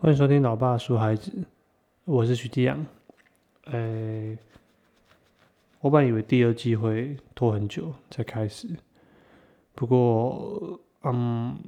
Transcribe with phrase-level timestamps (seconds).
[0.00, 1.28] 欢迎收听《老爸说孩子》，
[2.04, 2.86] 我是徐继阳。
[3.64, 4.38] 呃，
[5.80, 8.68] 我本以为第二季会拖很久才开始，
[9.74, 11.58] 不过，嗯，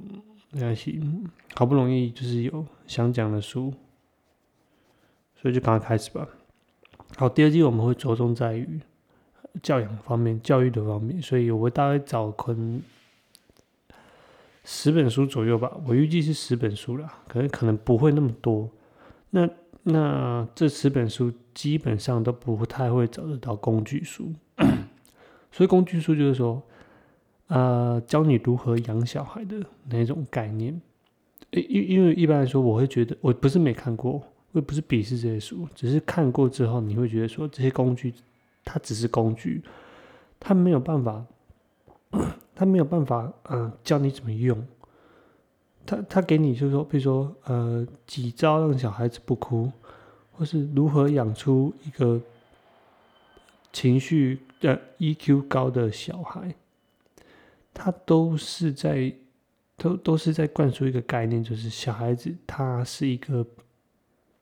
[0.49, 1.03] 没关系，
[1.55, 3.73] 好不容易就是有想讲的书，
[5.35, 6.25] 所以就赶快开始吧。
[7.17, 8.79] 好，第二季我们会着重在于
[9.61, 12.81] 教养方面、教育的方面，所以我会大概找可能。
[14.63, 18.69] 十本书左右吧，我预计是十本书了，可能可能不会那么多。
[19.31, 19.49] 那
[19.83, 24.31] 那这十本书基本上都不太会找得到工具书，
[25.51, 26.61] 所以工具书就是说，
[27.47, 30.79] 呃，教你如何养小孩的那种概念。
[31.49, 38.13] 因因为一般来说，我会觉得我不是没看过，我也不是鄙视这些书，只是看过之后，你会觉得说这些工具
[38.63, 39.63] 它只是工具，
[40.39, 41.25] 它没有办法。
[42.53, 44.67] 他没有办法，嗯，教你怎么用。
[45.85, 49.71] 他他给你就是说，比如说，呃，几招让小孩子不哭，
[50.31, 52.21] 或是如何养出一个
[53.73, 56.53] 情绪的 EQ 高的小孩，
[57.73, 59.11] 他都是在
[59.75, 63.43] 都都是在灌输一个概念，就是小孩子他是一个，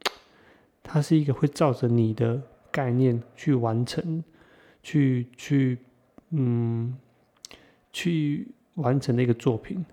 [0.84, 4.22] 他是一个会照着你的概念去完成，
[4.84, 5.78] 去去，
[6.32, 6.98] 嗯。
[7.92, 9.84] 去完成的一个作品，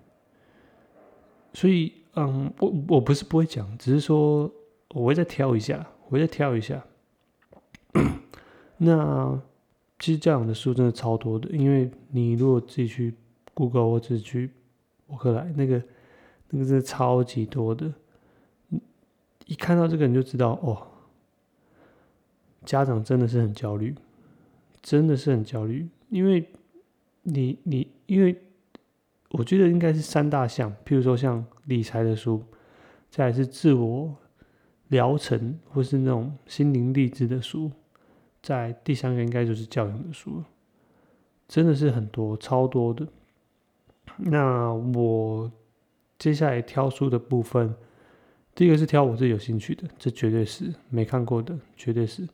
[1.53, 4.49] 所以，嗯，我我不是不会讲，只是说
[4.89, 6.85] 我会再挑一下，我会再挑一下。
[8.77, 9.41] 那
[9.97, 13.13] 其实这样的书真的超多的，因为你如果自己去
[13.53, 14.51] Google 或者去
[15.07, 15.81] 博客来，那个
[16.49, 17.91] 那个真的超级多的。
[19.47, 20.87] 一看到这个你就知道，哦，
[22.63, 23.95] 家长真的是很焦虑，
[24.81, 26.47] 真的是很焦虑，因为。
[27.29, 28.41] 你你，因为
[29.31, 32.41] 我觉得应该是三大项，譬如说像理财的书，
[33.09, 34.15] 再来是自我
[34.87, 37.69] 疗程或是那种心灵励志的书，
[38.41, 40.45] 在第三个应该就是教养的书了，
[41.49, 43.05] 真的是很多超多的。
[44.15, 45.51] 那我
[46.17, 47.75] 接下来挑书的部分，
[48.55, 52.25] 第一个是挑我自己有兴趣的，这绝对是没看过的，绝对是。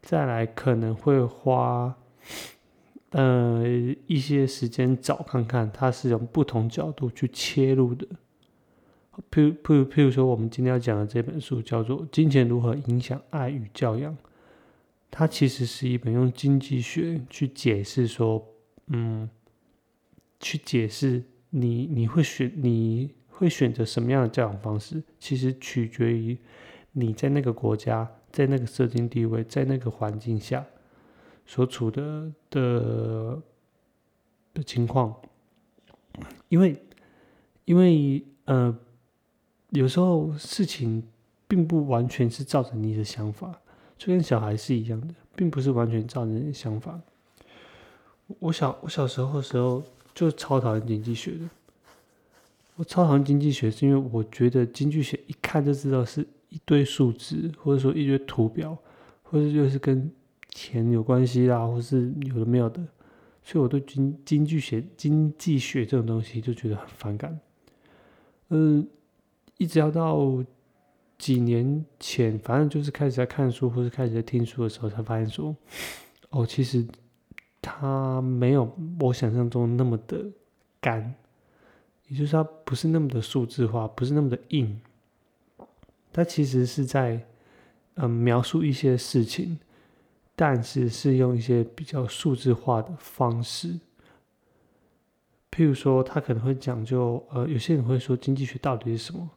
[0.00, 1.94] 再来可能会花。
[3.10, 3.64] 呃，
[4.06, 8.06] 一些时间找看看，它是用不同角度去切入的。
[9.30, 14.12] 譬如，譬如，譬如说，我们今天要讲的这本书叫做《金钱如何影响爱与教养》，
[15.10, 18.46] 它其实是一本用经济学去解释说，
[18.86, 19.28] 嗯，
[20.38, 26.38] 去解释你你会选你会选择什么样的教养方式，其实取决于
[26.92, 30.64] 你在那个国家，在那个社经地位，在那个环境下。
[31.50, 33.42] 所处的的
[34.54, 35.12] 的情况，
[36.48, 36.80] 因为
[37.64, 38.72] 因为呃，
[39.70, 41.02] 有时候事情
[41.48, 43.60] 并不完全是照着你的想法，
[43.98, 47.00] 就跟小孩是一样的，并不是完全照着你的想法。
[48.38, 49.82] 我小我小时候的时候
[50.14, 51.50] 就超讨厌经济学的，
[52.76, 58.78] 我超讨厌经济学，是因为我觉得经济学一看就知道是一堆数字，或者说一堆图表，
[59.24, 60.08] 或者就是跟。
[60.50, 62.80] 钱有关系啦，或是有的没有的，
[63.42, 67.38] 所以我对经经济学、经济学这种东西就觉得很反感。
[68.48, 68.86] 嗯，
[69.58, 70.44] 一直要到
[71.16, 75.54] 几年前，反正就是开始在看书或是开始在听书的时候，才发现说，
[76.30, 76.86] 哦，其实
[77.62, 80.24] 它没有我想象中那么的
[80.80, 81.14] 干，
[82.08, 84.80] 也就是它不是那么的数字化，不是那么的硬，
[86.12, 87.24] 它其实是在
[87.94, 89.58] 嗯描述一些事情。
[90.42, 93.78] 但是是用一些比较数字化的方式，
[95.50, 99.28] 譬如说，他可能会讲究，呃，有些人会说经济学到底是什么？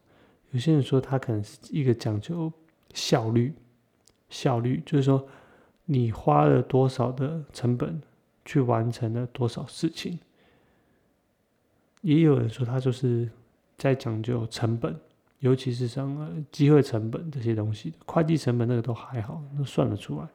[0.51, 2.49] 有些人说他可能是一个讲究
[2.93, 3.53] 效率，
[4.29, 5.27] 效率就是说
[5.83, 8.01] 你花了多少的成本
[8.45, 10.17] 去完成了多少事情。
[11.99, 13.29] 也有人说他就是
[13.77, 14.97] 在讲究成本，
[15.39, 20.27] 尤其是像机会成本这些东西，会计成本那个都还好，都算得出来。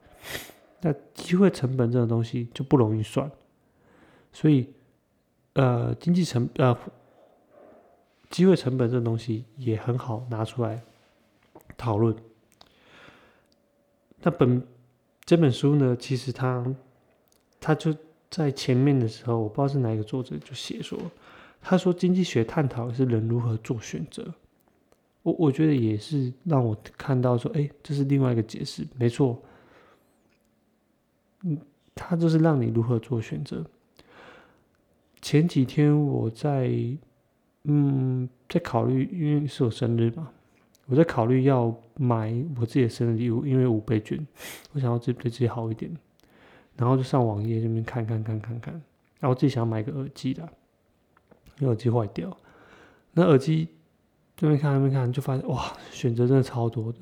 [0.80, 3.30] 那机会成本这种东西就不容易算，
[4.32, 4.68] 所以，
[5.54, 6.76] 呃，经济成呃，
[8.30, 10.80] 机会成本这种东西也很好拿出来
[11.76, 12.14] 讨论。
[14.22, 14.62] 那本
[15.24, 16.64] 这本书呢，其实他
[17.60, 17.94] 他就
[18.30, 20.98] 在前面的时候，我不知道是哪一个作者就写说，
[21.60, 24.32] 他说经济学探讨是人如何做选择。
[25.22, 29.42] 我我觉得也是让我看到说，哎，这是另外一个解释，没错。
[31.42, 31.58] 嗯，
[31.94, 33.64] 他就是让你如何做选择。
[35.20, 36.72] 前几天我在，
[37.64, 40.30] 嗯，在考虑，因为是我生日嘛，
[40.86, 44.24] 我在考虑要买我自己的生日礼物，因为五倍券，
[44.72, 45.92] 我想要自己对自己好一点，
[46.76, 48.72] 然后就上网页这边看看看看看，
[49.18, 50.42] 然后我自己想要买个耳机的，
[51.58, 52.34] 因为耳机坏掉，
[53.12, 53.68] 那耳机
[54.36, 56.98] 这边看那边看，就发现哇，选择真的超多的，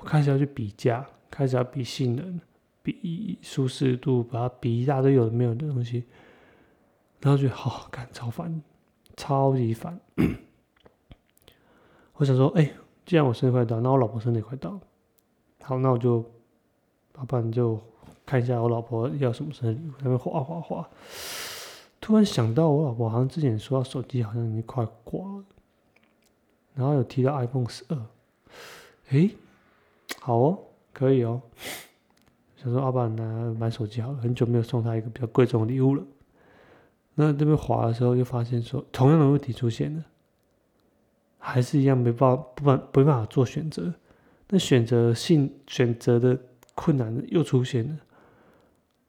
[0.00, 2.40] 我开始要去比价，开始要比性能，
[2.92, 6.04] 比舒适度，把它比一大堆有的没有的东西，
[7.20, 8.62] 然后觉得好，干超烦，
[9.16, 10.00] 超级烦，
[12.14, 12.70] 我想说，哎。
[13.06, 14.80] 既然我生日快到，那我老婆生日也快到，
[15.62, 16.24] 好，那我就，
[17.14, 17.80] 老板就
[18.26, 20.90] 看一下我老婆要什么生日礼物，那边画画画。
[22.00, 25.44] 突然想到，我老婆好像之前说手机好像已经快挂了，
[26.74, 28.06] 然后有提到 iPhone 十二，
[29.10, 29.30] 诶，
[30.18, 30.58] 好哦，
[30.92, 31.40] 可以哦。
[32.56, 36.02] 想说，阿爸拿买手机好了，很久没有送她一个比较贵重的礼物了。
[37.14, 40.04] 那这边滑的时候，就发现说，同样的问题出现了。
[41.38, 43.94] 还是一样没办法，不办没办法做选择，
[44.48, 46.36] 那选择性选择的
[46.74, 47.96] 困难又出现了。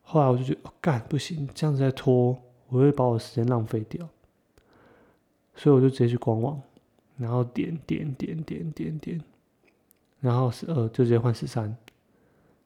[0.04, 4.08] 后来我就觉得，干不行，这样子再拖，我会把我时间浪费掉。
[5.56, 6.62] 所以我就直接去官网，
[7.18, 9.22] 然后点点点点点点，
[10.20, 11.76] 然后十二就直接换十三。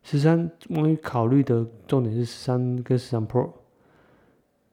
[0.04, 3.50] 十三我考虑的重点是十三跟十三 Pro，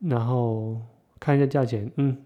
[0.01, 0.81] 然后
[1.21, 2.17] 看一下价钱，嗯，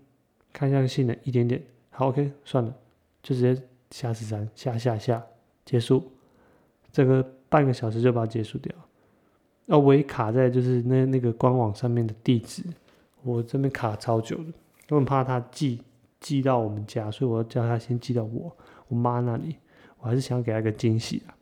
[0.53, 1.63] 看一下性能一点点。
[1.91, 2.75] 好，OK，算了，
[3.23, 5.23] 就直接下十三，下下下，
[5.65, 6.03] 结束，
[6.91, 8.75] 这个半个小时就把它结束掉。
[9.67, 12.63] 那我也卡在就是那那个官网上面的地址，
[13.23, 14.53] 我这边卡超久的，
[14.91, 15.81] 我很怕他寄
[16.21, 18.57] 寄到我们家，所以我要叫他先寄到我
[18.89, 19.57] 我妈那里。
[19.99, 21.35] 我还是想给他一个惊喜啊。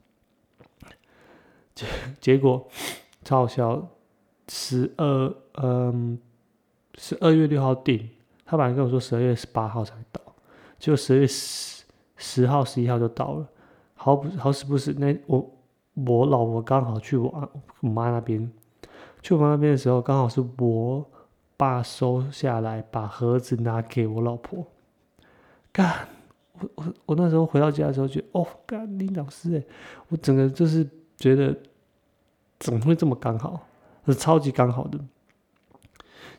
[1.74, 1.86] 结
[2.20, 2.68] 结果
[3.24, 3.88] 超好笑，
[4.48, 6.18] 十二嗯
[6.96, 8.08] 十二月六号订，
[8.44, 10.20] 他本来跟我说十二月十八号才到。
[10.78, 11.84] 就十月十
[12.16, 13.46] 十号、十一号就到了，
[13.94, 15.54] 好不好死不死，那我
[15.94, 17.50] 我老婆刚好去我
[17.80, 18.50] 我妈那边，
[19.20, 21.06] 去我妈那边的时候，刚好是我
[21.58, 24.66] 爸收下来，把盒子拿给我老婆。
[25.70, 26.08] 干，
[26.58, 29.62] 我我我那时候回到家的时候，觉得哦，干林老师哎，
[30.08, 30.88] 我整个就是
[31.20, 31.56] 觉得
[32.58, 33.64] 怎么会这么刚好，
[34.06, 34.98] 是超级刚好的，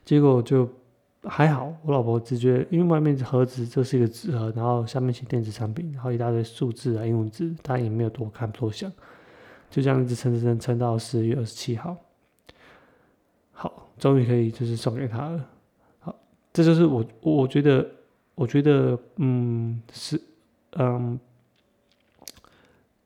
[0.04, 0.68] 结果就。
[1.26, 8.92] 还好，我老婆只觉，因为外面盒子就是一个纸盒，然后下面写电子产品，然后一大堆数字啊、英文字，她也没有多看多想，
[9.70, 11.96] 就这样一直撑撑撑撑到十月二十七号，
[13.52, 15.48] 好，终于可以就是送给她了。
[16.00, 16.16] 好，
[16.52, 17.88] 这就是我我觉得，
[18.34, 20.20] 我觉得，嗯，是，
[20.72, 21.20] 嗯，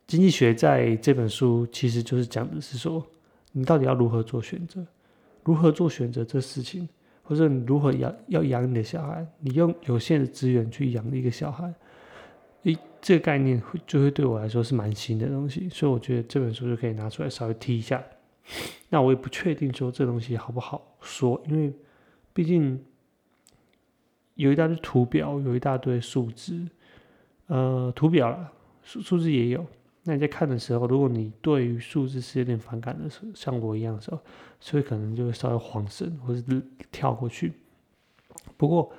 [0.07, 3.05] 经济学在这本书其实就是讲的是说，
[3.51, 4.85] 你到底要如何做选择，
[5.43, 6.87] 如何做选择这事情。
[7.27, 9.25] 或者你如何养要养你的小孩？
[9.39, 11.73] 你用有限的资源去养一个小孩，
[12.61, 18.03] 一这个概念会就会对我来说是蛮新的东西，所以我觉得这本书就可以拿出来稍微提一下。
[18.89, 21.73] 那我也不确定说这东西好不好说，因为
[22.31, 22.79] 毕竟
[24.35, 26.63] 有一大堆图表，有一大堆数字，
[27.47, 28.53] 呃，图表了
[28.83, 29.65] 数数字也有。
[30.07, 34.19] 那你在看的时候，如果你对于数字是有点反感的时候，像我一样的时候，
[34.59, 36.61] 所以可能就会稍微晃神，或者是
[36.91, 37.53] 跳过去。
[38.55, 38.93] 不过，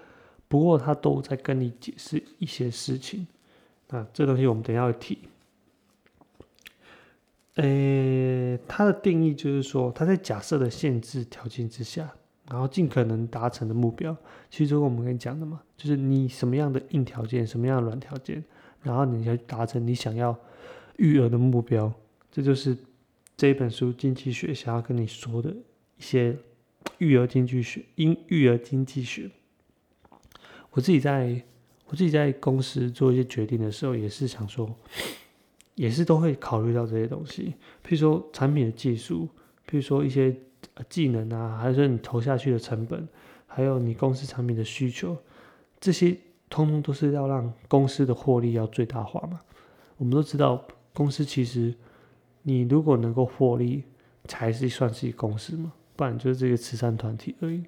[0.49, 3.25] 不过他都在跟你解释一些事情。
[3.89, 5.20] 那这东西我们等下会提。
[7.55, 12.13] 呃，它的定义就是说，它在假设的限制条件之下，
[12.51, 14.15] 然后尽可能达成的目标。
[14.51, 18.43] 其实，我们跟你讲的嘛，就是你什么样的硬条件，什么样的软条件，
[18.82, 20.36] 然后你要达成你想要。
[20.98, 21.93] 育儿的目标，
[22.31, 22.76] 这就是
[23.36, 25.50] 这本书经济学想要跟你说的
[25.96, 26.36] 一些
[26.98, 27.84] 育儿经济学。
[27.96, 29.31] 因育儿经济学，
[30.70, 31.43] 我自己在
[31.86, 34.74] 我自己在公司做一些决定的时候，也是想说，
[35.74, 37.55] 也是都会考虑到这些东西。
[37.84, 39.29] 譬如说产品的技术，
[39.69, 40.34] 譬如说一些
[40.88, 43.06] 技能啊，还是你投下去的成本，
[43.46, 45.17] 还有你公司产品的需求，
[45.79, 46.17] 这些
[46.48, 49.41] 通通都是要让公司的获利要最大化嘛。
[49.98, 50.67] 我们都知道。
[50.96, 51.74] 公司其实，
[52.41, 53.84] 你如果能够获利，
[54.24, 57.62] 才是算是一公司嘛，不然就是这个慈善团体而已。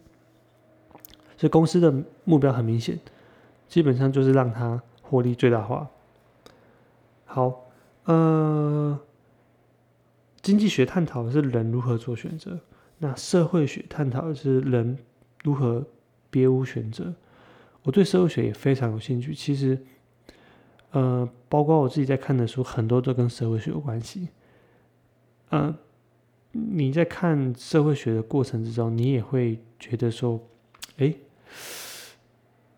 [1.36, 1.94] 所以公司的
[2.24, 2.98] 目标很明显，
[3.68, 5.86] 基本上就是让它获利最大化。
[7.26, 7.66] 好，
[8.04, 8.98] 呃，
[10.40, 12.58] 经济学探讨的是人如何做选择，
[12.96, 14.96] 那社会学探讨的是人
[15.44, 15.84] 如何
[16.30, 17.12] 别无选择。
[17.82, 19.78] 我对社会学也非常有兴趣，其实。
[20.92, 24.28] 呃，包括我自己在看的书，很多都跟社会学有关系。
[25.50, 25.74] 嗯，
[26.52, 30.40] 你在看社会学的过程之中，你也会觉得说，
[30.96, 31.14] 哎，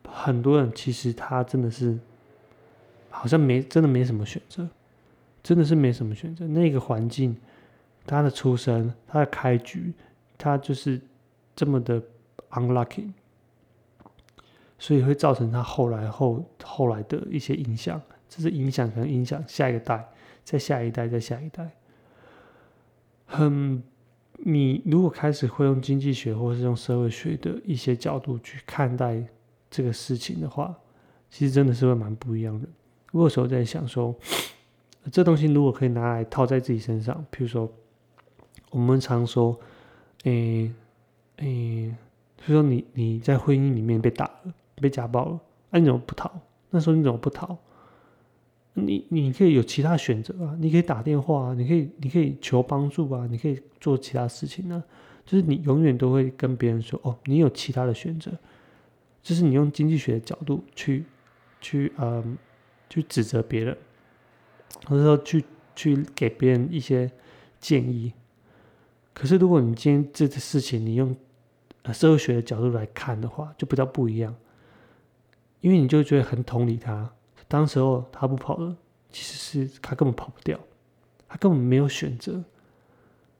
[0.08, 1.98] 很多人其实他真的是
[3.10, 4.68] 好像没真的没什么选择，
[5.42, 6.46] 真的是没什么选择。
[6.48, 7.36] 那个环境，
[8.06, 9.92] 他的出生，他的开局，
[10.36, 11.00] 他就是
[11.54, 12.02] 这么的
[12.50, 13.10] unlucky，
[14.80, 18.00] 所以会造成他后来后后来的一些影响。
[18.28, 20.08] 这是影响，可能影响下一个代，
[20.44, 21.68] 在下一代，在下一代。
[23.26, 23.82] 很，
[24.38, 29.22] 你如果开始会用经济学或是用社会学的一些角度去看待
[29.68, 30.72] 这个事情的话，
[31.28, 32.68] 其实真的是会蛮不一样的。
[33.10, 34.14] 我有时候在想说，
[35.10, 37.68] 这东西如果可以拿来套在自己身上，譬如说，
[38.70, 39.58] 我们常说，
[40.22, 40.72] 诶
[41.38, 41.92] 诶，
[42.46, 44.29] 就说你你在婚姻里面被打，
[44.80, 46.30] 被家暴了，那你怎么不逃？
[46.70, 47.56] 那时候你怎么不逃？
[48.74, 54.82] 你你可以有其他选择啊，你可以打电话啊，你可以你可以求帮助啊，你可以做其他事情呢。
[55.26, 58.32] 就是你永远都会跟别人说，哦，你有其他的选择。
[59.22, 61.04] 就是你用经济学的角度去
[61.60, 62.38] 去嗯
[62.88, 63.76] 去指责别人，
[64.86, 65.44] 或者说去
[65.76, 67.10] 去给别人一些
[67.60, 68.12] 建议。
[69.12, 71.14] 可是如果你今天这个事情你用
[71.92, 74.34] 社会学的角度来看的话，就比较不一样，
[75.60, 77.10] 因为你就觉得很同理他。
[77.48, 78.76] 当时候他不跑了，
[79.10, 80.58] 其实是他根本跑不掉，
[81.28, 82.42] 他根本没有选择。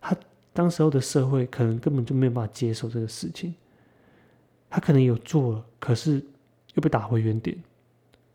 [0.01, 0.17] 他
[0.53, 3.55] 当时候的社会可能根本就没有办法接受这个事情，
[4.69, 6.25] 他可能有做了，可是
[6.75, 7.57] 又被打回原点。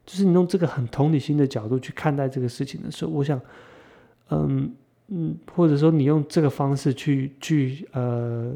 [0.06, 3.42] 就是你用这个很同理心的角度去看待这个事情的时候，我想，
[4.30, 4.72] 嗯
[5.08, 8.54] 嗯，或者说你用这个方式去去呃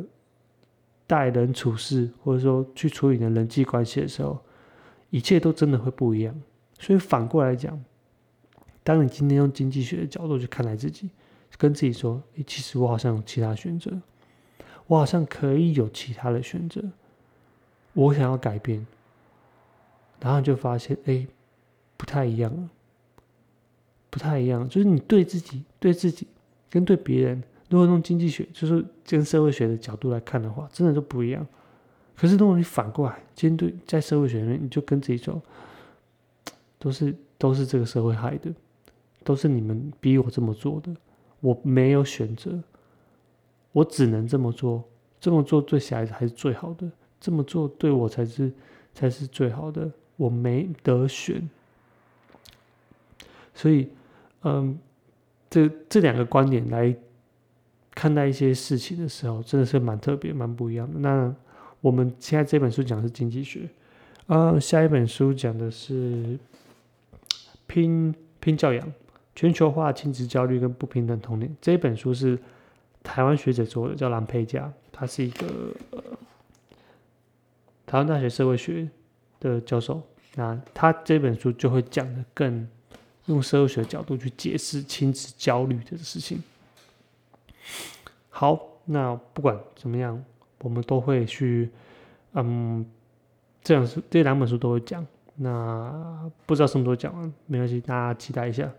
[1.06, 4.40] 待人处事，或者说去处理你的人际关系的时候，
[5.10, 6.36] 一切都真的会不一样。
[6.80, 7.84] 所以反过来讲，
[8.84, 11.10] 当你今天用经济学的角度去看待自己，
[11.58, 13.92] 跟自己说：“诶，其实我好像有其他选择，
[14.88, 16.82] 我好像可以有其他的选择，
[17.94, 18.86] 我想要改变。”
[20.22, 21.28] 然后你就发现，哎，
[21.98, 22.70] 不太一样了，
[24.10, 24.68] 不太一样。
[24.68, 26.28] 就是你对自己、对自己
[26.70, 31.46] 跟对别人，如果用经济学，就是跟社会学的角度来看的话，真的都不一样。
[32.20, 35.42] 可是如果你反过来，今天对在社会学里面，你就跟自己说。
[36.82, 38.50] 都是都是这个社会害的，
[39.26, 40.96] 都是你们逼我这么做的，
[41.42, 42.58] 我没有选择，
[43.74, 44.82] 我只能这么做，
[45.20, 48.50] 这么做对小孩子还是最好的，这么做对我才是
[48.94, 51.50] 才是最好的，我没得选。
[53.54, 53.90] 所以，
[54.44, 54.80] 嗯，
[55.50, 56.96] 这这两个观点来
[57.94, 60.98] 看待一些事情的时候，真的是蛮特别、蛮不一样的。
[60.98, 61.36] 那
[61.82, 63.70] 我们现在这本书讲的是经济学，
[64.28, 66.38] 嗯，下一本书讲的是。
[67.72, 68.94] 拼拼教养，
[69.36, 72.36] 全球化亲子焦虑跟不平等童年这本书是
[73.04, 75.46] 台湾学者做的，叫蓝佩佳，他是一个
[75.92, 76.02] 呃
[77.86, 78.90] 台湾大学社会学
[79.40, 80.02] 的教授。
[80.34, 82.68] 那他这本书就会讲的更
[83.28, 86.42] 用社会学角度去解释亲子焦虑这个事情。
[88.32, 90.26] 好，那不管怎么样，
[90.62, 91.70] 我们都会去，
[92.34, 92.86] 嗯，
[93.62, 95.06] 这样是这两本书都会讲。
[95.36, 98.70] 那不知道什么时候讲完，没关系，大家期待一下。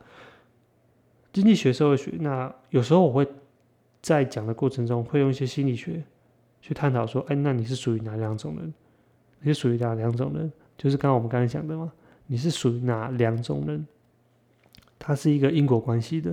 [1.32, 3.26] 经济学、社会学，那有时候我会
[4.02, 6.02] 在讲的过程中，会用一些心理学
[6.60, 8.74] 去探讨说，哎，那你是属于哪两种人？
[9.40, 10.52] 你是属于哪两种人？
[10.76, 11.90] 就是刚刚我们刚才讲的嘛，
[12.26, 13.86] 你是属于哪两种人？
[14.98, 16.32] 它是一个因果关系的。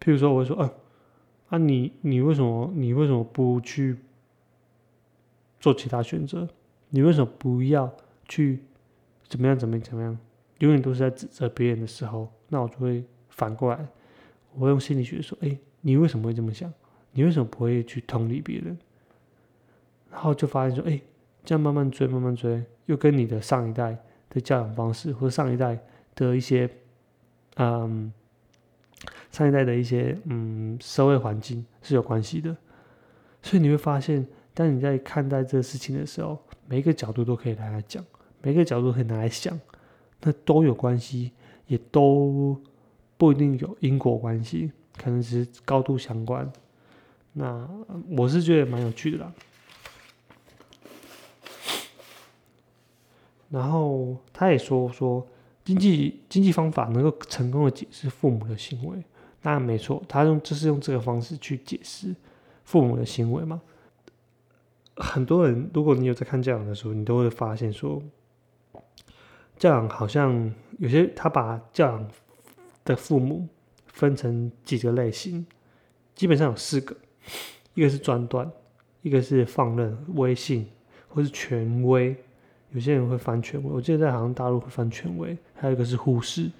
[0.00, 0.72] 譬如说，我会说，啊，
[1.50, 3.96] 啊，你你为什么你为什么不去
[5.60, 6.48] 做其他选择？
[6.88, 7.94] 你为什么不要
[8.26, 8.64] 去？
[9.28, 9.56] 怎么样？
[9.56, 10.18] 怎么样怎么样？
[10.58, 13.86] 永远都是在指责别人的时候，那我就会反过来，
[14.54, 16.72] 我会用心理学说：“哎，你为什么会这么想？
[17.12, 18.76] 你为什么不会去同理别人？”
[20.10, 21.00] 然后就发现说：“哎，
[21.44, 23.96] 这样慢慢追，慢慢追，又跟你的上一代
[24.28, 25.78] 的教养方式，或上一代
[26.14, 26.68] 的一些，
[27.56, 28.12] 嗯，
[29.30, 32.56] 上一代的一些嗯社会环境是有关系的。
[33.42, 38.04] 所以你会发现，但你在看待这个事情的时候，每一个角度都可以拿来讲。”
[38.42, 39.60] 每个角度可以拿来想，
[40.22, 41.32] 那都有关系，
[41.66, 42.58] 也都
[43.18, 46.50] 不一定有因果关系，可能只是高度相关。
[47.34, 47.68] 那
[48.16, 49.32] 我是觉得蛮有趣的啦。
[53.50, 55.26] 然后他也说说
[55.62, 59.04] 经济经济方法能够成功的解释父母的行为，
[59.42, 62.16] 那没错，他用就是用这个方式去解释
[62.64, 63.60] 父母的行为嘛。
[65.00, 68.00] 很多人，如果你有在看教养的时候，你都会发现说。
[69.58, 72.08] 教养好像有些，他把教养
[72.82, 73.46] 的父母
[73.84, 75.46] 分成几个类型，
[76.14, 76.96] 基本上有四个，
[77.74, 78.50] 一个是专断，
[79.02, 80.66] 一个是放任、威信，
[81.08, 82.16] 或是权威。
[82.70, 86.50] 有些人会翻权威，我记得在好像大陆会翻权威，还有一个是忽视，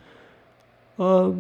[0.97, 1.35] 呃，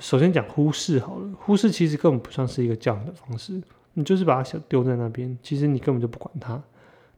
[0.00, 3.62] 首先讲忽视好了，忽视其实根本不算是一个教养的方式，
[3.98, 6.62] 你就是把它丢在那边，其实你根本就不管它，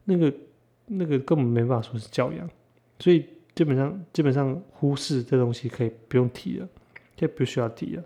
[0.05, 0.33] 那个
[0.85, 2.49] 那个根本没办法说是教养，
[2.99, 6.67] 所以基本上基本上忽视这东西可以不用提了，
[7.19, 8.03] 也不需要提了。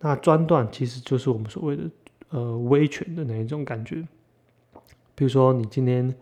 [0.00, 1.90] 那专断其实就是我们所谓的
[2.28, 4.06] 呃威权的那一种感觉，
[5.14, 6.14] 比如说你今天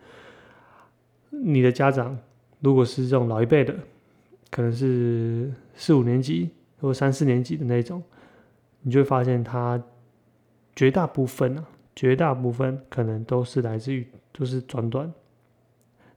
[1.29, 2.17] 你的家长
[2.61, 3.75] 如果是这种老一辈的，
[4.49, 8.01] 可能是四五年级或三四年级的那种，
[8.81, 9.83] 你就会发现他
[10.75, 11.65] 绝大部分啊，
[11.95, 15.11] 绝大部分可能都是来自于就是专断。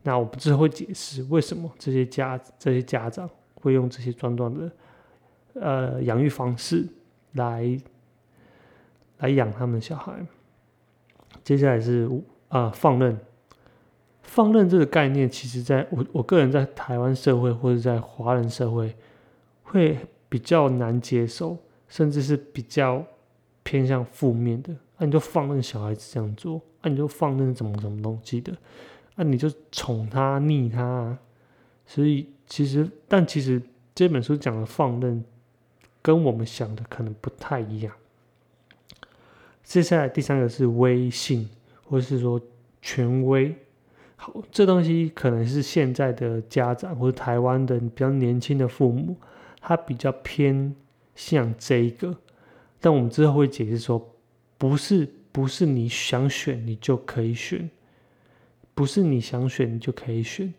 [0.02, 4.72] 那我们之后会解释为什么这些家这些家长会用这些专断的
[5.54, 6.86] 呃养育方式。
[7.32, 7.78] 来，
[9.18, 10.26] 来养他们的小孩。
[11.44, 12.08] 接下来是
[12.48, 13.16] 啊，放任。
[14.22, 18.96] 放任这个概念，其实在我我个人在台湾社会或者在华人社会，
[19.62, 19.98] 会
[20.28, 23.04] 比较难接受，甚至是比较
[23.68, 24.74] 偏向负面的。
[24.96, 28.52] 那你就放任小孩子这样做，那你就放任怎么怎么东西的，
[29.16, 30.82] 那你就宠他、溺他。
[30.82, 31.18] 啊
[31.86, 33.60] 所以其实，但其实
[33.94, 35.22] 这本书讲的放任。
[36.00, 37.92] 跟我们想的可能不太一样。
[39.62, 41.50] 接下来第三个是威信，
[41.84, 42.40] 或者是说
[42.80, 43.54] 权威。
[44.16, 49.16] 好，这东西可能是现在的家长或者台湾的比较年轻的父母，
[49.60, 50.74] 他比较偏
[51.14, 52.16] 向这一个。
[52.80, 54.14] 但我们之后会解释说，
[54.56, 57.68] 不是不是你想选你就可以选，
[58.74, 60.52] 不是你想选你就可以选。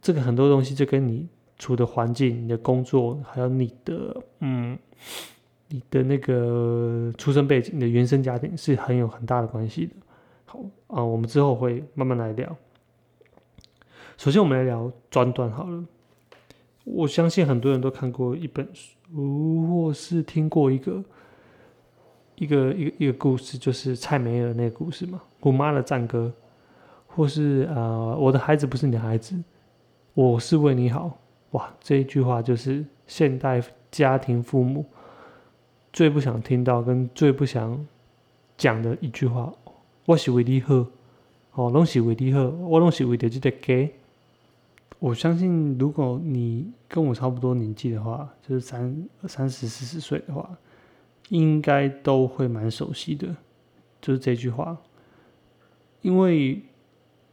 [0.00, 1.28] 这个很多东西就跟你。
[1.58, 4.78] 处的环境、你的工作，还有你的嗯，
[5.68, 9.92] 你的那个出生背景、你的原生家庭是很有很大的关系的。
[10.44, 12.54] 好啊，我们之后会慢慢来聊。
[14.18, 15.82] 首先，我们来聊专断好了。
[16.84, 21.02] 我相信很多人都看过一本书，或是听过一个
[22.36, 26.32] 一个一个一个故事，就是蔡美尔那个故事嘛，《我妈的战歌》，
[27.14, 29.34] 或是呃，我的孩子不是你的孩子，
[30.14, 31.18] 我是为你好。
[31.52, 34.84] 哇，这一句话就是现代家庭父母
[35.92, 37.86] 最不想听到跟最不想
[38.58, 39.52] 讲的一句话。
[40.04, 40.86] 我是为你好，
[41.54, 43.90] 哦，拢是为你好，我拢是为着这个家。
[44.98, 50.48] 我相信，如果你跟我差不多年纪的话，就是三三十四十岁的话，
[51.28, 53.36] 应该都会蛮熟悉的，
[54.00, 54.76] 就是这句话。
[56.02, 56.62] 因为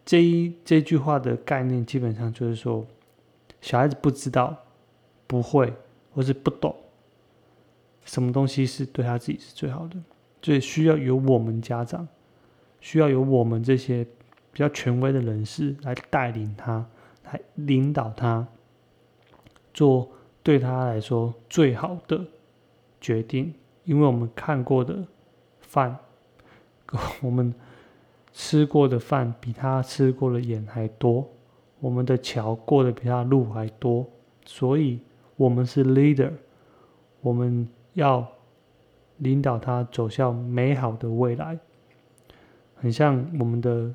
[0.05, 2.85] 这一这句话的概念，基本上就是说。
[3.61, 4.57] 小孩子不知道、
[5.25, 5.73] 不会
[6.13, 6.75] 或是不懂
[8.03, 9.95] 什么东西是对他自己是最好的，
[10.41, 12.05] 所以需要由我们家长，
[12.81, 14.03] 需要由我们这些
[14.51, 16.85] 比较权威的人士来带领他，
[17.23, 18.45] 来领导他，
[19.73, 20.11] 做
[20.43, 22.25] 对他来说最好的
[22.99, 23.53] 决定。
[23.85, 25.05] 因为我们看过的
[25.61, 25.97] 饭，
[27.21, 27.53] 我们
[28.31, 31.27] 吃过的饭比他吃过的盐还多。
[31.79, 34.05] 我们的桥过得比他路还多，
[34.45, 34.99] 所以
[35.35, 36.31] 我们是 leader，
[37.19, 38.25] 我们要
[39.17, 41.59] 领导他走向美好的未来。
[42.75, 43.93] 很像我们的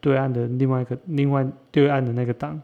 [0.00, 2.62] 对岸的另外一个另外对岸的那个党，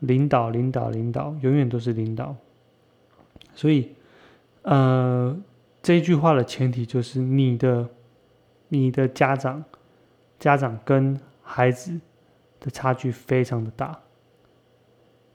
[0.00, 2.34] 领导领导领导，永远都是领导。
[3.54, 3.94] 所以，
[4.62, 5.36] 呃，
[5.82, 7.88] 这句话的前提就是你的
[8.68, 9.64] 你的家长
[10.38, 12.00] 家长跟孩子。
[12.62, 13.98] 的差距非常的大，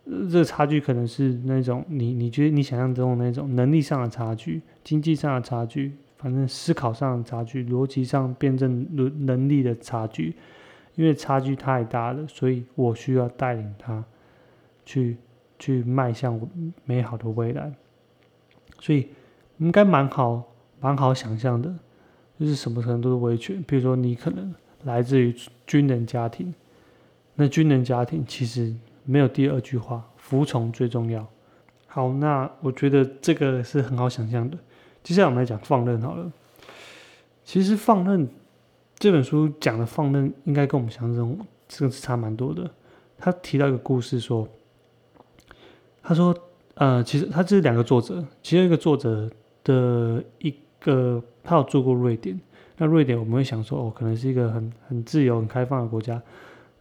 [0.05, 10.35] 这个差距可能是那种你你觉得你想象中的那种能力上的差距、经济上的差距，反正思考上的差距、逻辑上辩证能能力的差距，
[10.93, 14.05] 因为差距太大了，所以我需要带领他
[14.85, 15.17] 去
[15.57, 16.39] 去迈向
[16.83, 17.73] 美好的未来，
[18.85, 19.07] 所以
[19.57, 20.43] 应该蛮好
[20.79, 21.73] 蛮好想象的，
[22.39, 26.53] 就是什么程度的维权，比如说你可能来自于军人家庭。
[27.33, 28.71] 那军人家庭其实
[29.03, 31.25] 没有第二句话，服从最重要。
[31.87, 34.55] 好，那我觉得这个是很好想象的。
[35.01, 36.31] 接下来我们来讲放任好了。
[37.43, 38.29] 其实放任
[38.99, 42.69] 这本书讲的放任，应该跟我们想象中这个是差蛮多的。
[43.17, 44.47] 他提到一个故事说，
[46.03, 46.37] 他说，
[46.75, 49.29] 呃，其实他这是两个作者，其中一个作者
[49.63, 52.39] 的一个，他有做过瑞典。
[52.77, 56.21] 那瑞典我们会想说，哦，可能是一个很很自由、很开放的国家。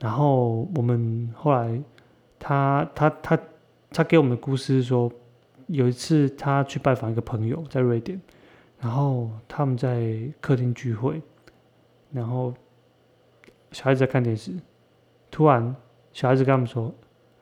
[0.01, 1.81] 然后我们后来，
[2.41, 3.39] 他他他
[3.91, 5.11] 他给我们的故事是说，
[5.69, 8.21] 有一次他去拜访一个朋友在瑞典，
[8.81, 11.23] 然后他们在客厅聚会，
[12.11, 12.53] 然后
[13.71, 14.51] 小孩子在看电视，
[15.31, 15.75] 突然
[16.13, 16.93] 小孩子跟他们说：“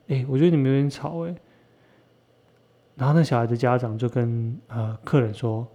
[0.09, 1.35] 哎，我觉得你们有点吵哎。”
[2.95, 5.67] 然后那小孩的家长就跟呃客人说，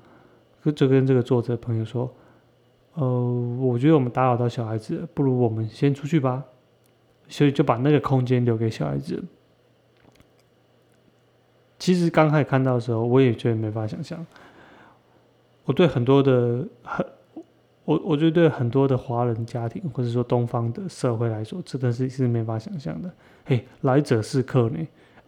[0.74, 2.12] 就跟这个作者朋友说，
[2.94, 3.06] 呃，
[3.60, 6.44] 我觉得我们打扰到小孩子，不如我们先出去吧。
[7.30, 9.22] 所以就把那个空间留给小孩子。
[11.78, 14.24] 其实刚开始看到的时候，我也觉得没法想象。
[15.66, 17.06] 我对很多的很，
[17.84, 23.12] 我我觉得对很多的华人家庭或者说东方的社会来说，真的是是没法想象的。
[23.44, 24.78] 嘿，来者是客呢，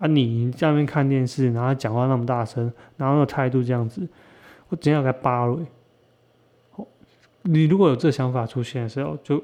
[0.01, 4.09] 啊，你在那边看电视，然后讲话那么大声，然后那态度这样子，
[4.69, 5.59] 我怎样该扒了？
[7.43, 9.43] 你如果有这想法出现的时候，就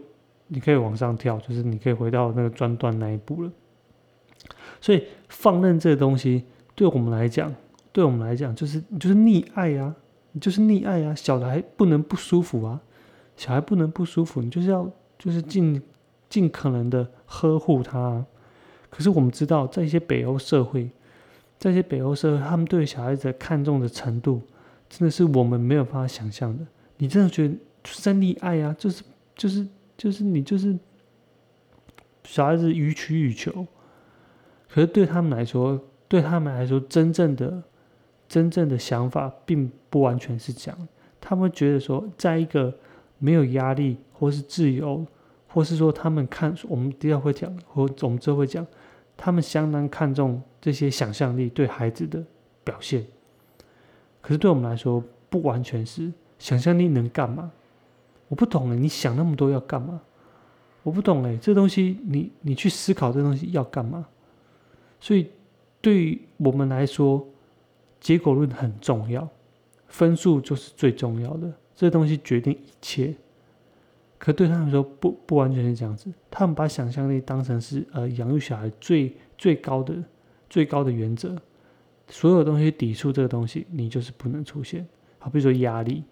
[0.48, 3.52] 你可以往上跳，就是你可以回到那个专断那一步了。
[4.80, 6.44] 所以放任这个东西。
[6.74, 7.54] 对我们来讲，
[7.90, 9.94] 对我们来讲，就是就是溺爱呀，
[10.32, 11.14] 你就是溺爱呀。
[11.14, 12.78] 小孩不能不舒服啊，
[13.34, 14.86] 小孩不能不舒服，你就是要
[15.18, 15.82] 就是尽
[16.28, 18.22] 尽可能的呵护他。
[18.96, 20.90] 可是我们知道，在一些北欧社会，
[21.58, 24.40] 在一些北欧社会，他们对小孩子看重的程度，
[24.88, 26.64] 真的是我们没有办法想象的。
[26.96, 27.54] 你真的觉得
[27.84, 29.04] 生溺爱啊，就是
[29.34, 29.66] 就是
[29.98, 30.74] 就是你就是
[32.24, 33.66] 小孩子予取予求，
[34.70, 35.78] 可是对他们来说。
[36.08, 37.60] 对他们来说，真正的、
[38.28, 40.88] 真正的想法并不完全是这样。
[41.20, 42.72] 他们觉得说，在一个
[43.18, 45.04] 没有压力，或是自由，
[45.48, 48.64] 或是说他们看我们第二会讲，或我们之后会讲，
[49.16, 52.22] 他们相当看重这些想象力对孩子的
[52.62, 53.06] 表现。
[54.20, 57.50] 可是对我们来说，不完全是想象力能干嘛？
[58.28, 60.00] 我不懂哎，你想那么多要干嘛？
[60.82, 64.06] 我不懂哎，这东西你你去思考这东西要干嘛？
[65.00, 65.30] 所以。
[65.82, 67.24] 对于我们来说，
[68.00, 69.28] 结果论很重要，
[69.86, 71.52] 分数就是最重要的。
[71.76, 73.14] 这东西决定一切。
[74.18, 76.12] 可对他们来说，不不完全是这样子。
[76.30, 79.94] 他们把想象力当成是呃养育小孩最最高的
[80.48, 81.36] 最高的原则。
[82.08, 84.86] 所有东西抵触这个东西，你就是不能出现。
[85.18, 86.04] 好，比如说压力，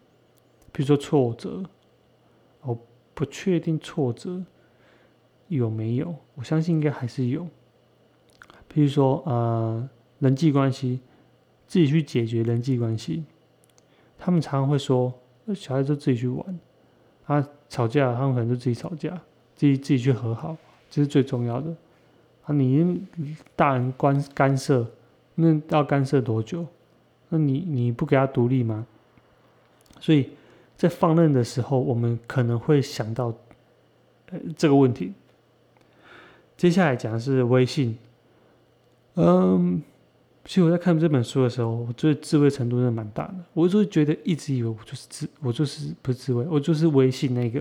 [0.73, 1.63] 比如说挫折。
[2.63, 2.79] 我
[3.13, 4.43] 不确定挫折
[5.49, 7.47] 有没有，我相信应该还是有。
[8.67, 9.89] 比如说，呃，
[10.19, 11.01] 人际关系，
[11.67, 13.25] 自己去解决人际关系。
[14.19, 15.13] 他们常常会说，
[15.55, 16.59] 小孩子自己去玩，
[17.27, 19.11] 啊，吵架，他们可能就自己吵架，
[19.57, 20.57] 自己自己去和好，
[20.89, 21.75] 这是最重要的。
[22.45, 23.05] 啊，你
[23.57, 24.87] 大人关干涉，
[25.35, 26.65] 那要干涉多久？
[27.31, 28.87] 那你你不给他独立吗？
[29.99, 30.31] 所以
[30.77, 33.35] 在放任的时候，我们可能会想到，
[34.31, 35.13] 呃，这个问题。
[36.57, 37.99] 接下来讲的是微信。
[39.17, 39.83] 嗯，
[40.45, 43.35] 其实我在看这本书的时候，我觉得智慧程度真的蛮大的。
[43.55, 47.61] 我就觉得一直以为我就是智，我就是不是智慧，我就是微信那个，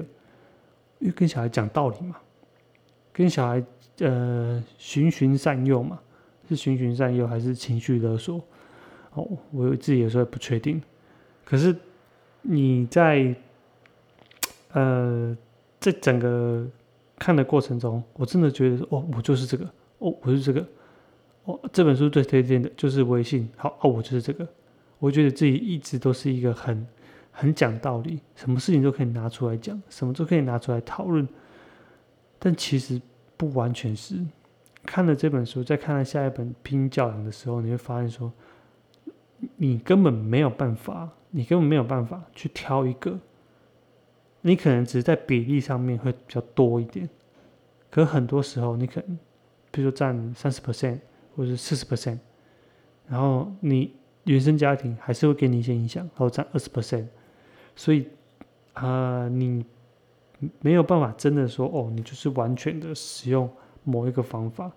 [0.99, 2.17] 因为跟小孩讲道理嘛，
[3.13, 3.63] 跟小孩
[3.99, 5.97] 呃循循善诱嘛，
[6.49, 8.43] 是循循善诱还是情绪勒索？
[9.13, 10.81] 哦，我自己有时候也不确定。
[11.45, 11.73] 可是
[12.41, 13.33] 你在
[14.73, 15.37] 呃
[15.79, 16.67] 这整个
[17.17, 19.65] 看的过程中，我真的觉得哦，我就是这个，
[19.99, 20.65] 哦，我是这个。
[21.45, 23.49] 哦，这本书最推荐的就是微信。
[23.57, 24.47] 好，哦，我就是这个。
[24.99, 26.87] 我觉得自己一直都是一个很
[27.31, 31.27] 很讲道理，什么事情都可以拿出来讲，什么都可以拿出来讨论。
[32.39, 33.01] 但其实
[33.35, 34.17] 不完全是。
[34.85, 38.31] 看了这本书，再看了下一本《拼教养》的时候，你会发现说，
[39.57, 43.19] 你根本没有办法，你根本没有办法去挑一个。
[44.41, 47.09] 你可能只是在比例上面会比较多一点，
[47.89, 49.17] 可很多时候你可能，
[49.71, 50.99] 比如说占三十 percent。
[51.35, 52.19] 或者四十 percent，
[53.07, 53.93] 然后你
[54.25, 57.07] 原生家庭还是会给你一些影响，然后占二十 percent，
[57.75, 58.07] 所以
[58.73, 59.65] 啊，你
[60.61, 63.49] 没有办法真的说哦，你就是完全的使用
[63.83, 64.71] 某一个方法，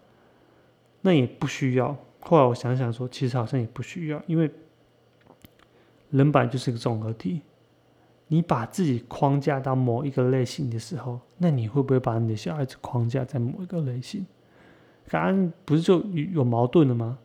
[1.00, 1.96] 那也不需要。
[2.20, 4.50] 后来我想想说，其实好像也不需要，因为
[6.10, 7.42] 人本来就是个综合体，
[8.26, 14.26] 你把自己框架到某一个类型的时候，那你会不会把你的小孩子框架在某一个类型？
[15.08, 16.00] 刚刚不是就
[16.32, 17.18] 有矛盾了吗？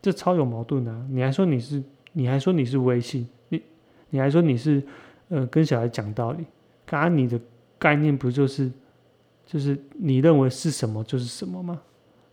[0.00, 1.06] 这超有矛盾的。
[1.10, 3.62] 你还说你是，你还说你是微信，你
[4.10, 4.82] 你还说你是，
[5.28, 6.44] 呃，跟小孩讲道理。
[6.86, 7.40] 刚刚你的
[7.78, 8.70] 概念不就是，
[9.44, 11.80] 就是你认为是什么就是什么吗？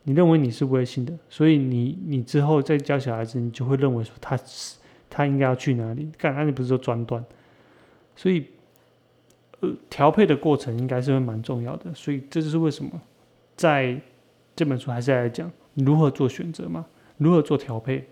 [0.03, 4.77] 你认为你是微信的，所以你你之后再教小孩子，你就会认为说他是
[5.09, 6.09] 他应该要去哪里？
[6.17, 7.25] 刚刚你不是说专断？
[8.15, 8.45] 所以，
[9.61, 11.93] 呃，调配的过程应该是会蛮重要的。
[11.93, 12.91] 所以这就是为什么
[13.55, 13.99] 在。
[14.56, 16.86] 这本书还是来讲如何做选择嘛，
[17.18, 18.08] 如何做调配。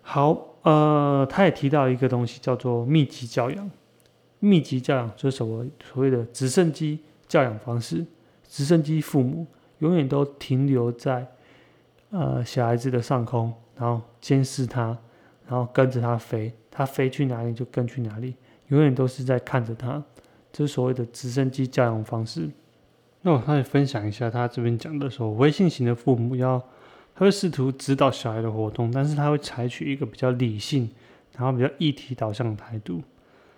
[0.00, 3.70] 好，呃，他也提到一个东西叫做密集教养。
[4.38, 8.04] 密集教养就是什么所谓的直升机教养方式，
[8.48, 9.46] 直升机父母
[9.78, 11.26] 永远都停留在
[12.10, 14.98] 呃小孩子的上空，然后监视他，
[15.46, 18.34] 然后跟着他飞，他飞去哪里就跟去哪里，
[18.68, 20.02] 永远都是在看着他，
[20.52, 22.50] 这是所谓的直升机教养方式。
[23.22, 26.62] 那我开始分享一下他这边讲的说，微信型的父母要，
[27.14, 30.90] 他会试图指导小孩的活动，但是他会采取一个比较理性，
[31.36, 33.02] 然后比较议题导向的态度。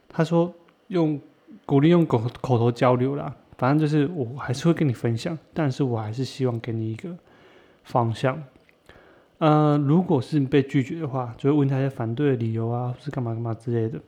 [0.09, 0.53] 他说
[0.89, 1.21] 用
[1.67, 3.35] 鼓励用口口头交流啦。
[3.57, 7.17] 反正就是我还是会跟你分享，但是我还是希望给你一个
[7.85, 8.43] 方向。
[9.39, 14.01] 呃，如果是被拒绝的话，就会问他一些反对的理由啊，是干嘛干嘛之类的，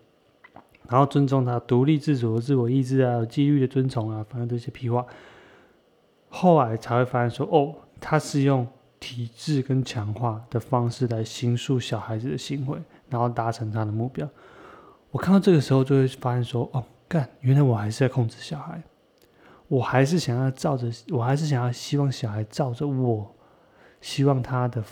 [0.89, 5.07] 然后尊重他独立自主的自我意志啊，有纪律的遵从啊，反正这些屁话。
[6.29, 8.67] 后来才会发现说，哦，他是用
[9.01, 14.29] 体制跟强化的方式来形塑小孩子的行为，然后达成他的目标。
[15.11, 18.83] 我看到这个时候就会发现说，哦，干，原来我还是在控制小孩。
[19.69, 23.35] 我还是想要照着，我还是想要希望小孩照着我
[24.01, 24.83] 希望他的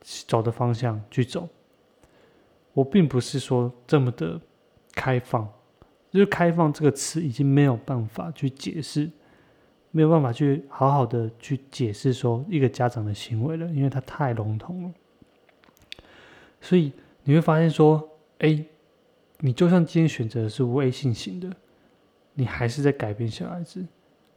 [0.00, 1.48] 走的方向去走。
[2.72, 4.40] 我并不是说这么的
[4.94, 5.48] 开放，
[6.10, 9.10] 就是“开放”这个词已经没有办法去解释，
[9.96, 14.92] 没有办法去好好的去解释说一个家长的行为了，因为它太笼统了。
[16.60, 16.92] 所以
[17.24, 18.06] 你会发现说，
[18.40, 18.62] 哎，
[19.38, 21.50] 你就算今天选择的是微信型的。
[22.34, 23.82] 你还是在改变小孩子，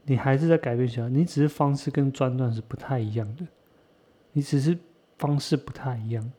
[0.06, 3.46] 你还是在改变小孩，你只是方式跟专断是不太一样的，
[4.32, 4.80] 你只是
[5.18, 6.32] 方式不太一样，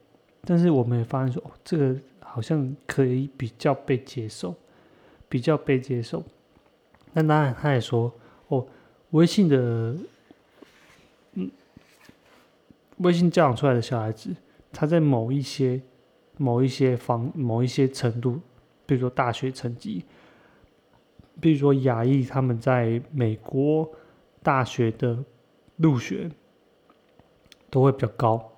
[0.46, 4.54] 但是我们也发现说，哦，这个好像可以比较被接受，
[5.28, 6.24] 比较被接受。
[7.12, 8.10] 那当然，他也说，
[8.48, 8.66] 哦，
[9.10, 9.96] 微信的，
[11.34, 11.50] 嗯，
[12.98, 14.34] 微信教养出来的小孩子，
[14.72, 15.80] 他在某一些、
[16.36, 18.40] 某一些方、某一些程度，
[18.86, 20.04] 比如说大学成绩。
[21.40, 23.90] 比如说，亚裔他们在美国
[24.42, 25.24] 大学的
[25.76, 26.30] 入学
[27.70, 28.52] 都会比较高，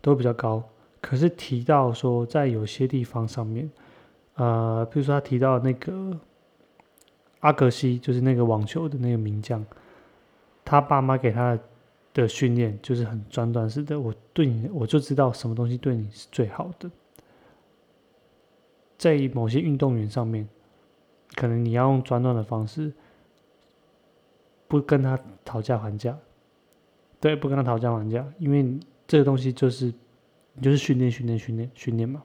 [0.00, 0.62] 都会比较高。
[1.02, 3.70] 可是提到说，在有些地方上面，
[4.36, 6.18] 呃，比如说他提到那个
[7.40, 9.64] 阿格西，就是那个网球的那个名将，
[10.64, 11.58] 他爸妈给他
[12.14, 13.98] 的训练就是很专断式的。
[13.98, 16.90] 我对你，我就知道什么东西对你是最好的。
[18.96, 20.48] 在某些运动员上面。
[21.36, 22.90] 可能你要用专断的方式，
[24.66, 26.18] 不跟他讨价还价，
[27.20, 29.92] 对，不跟他讨价还价，因为这个东西就是
[30.54, 32.22] 你就是训练、训练、训练、训练嘛。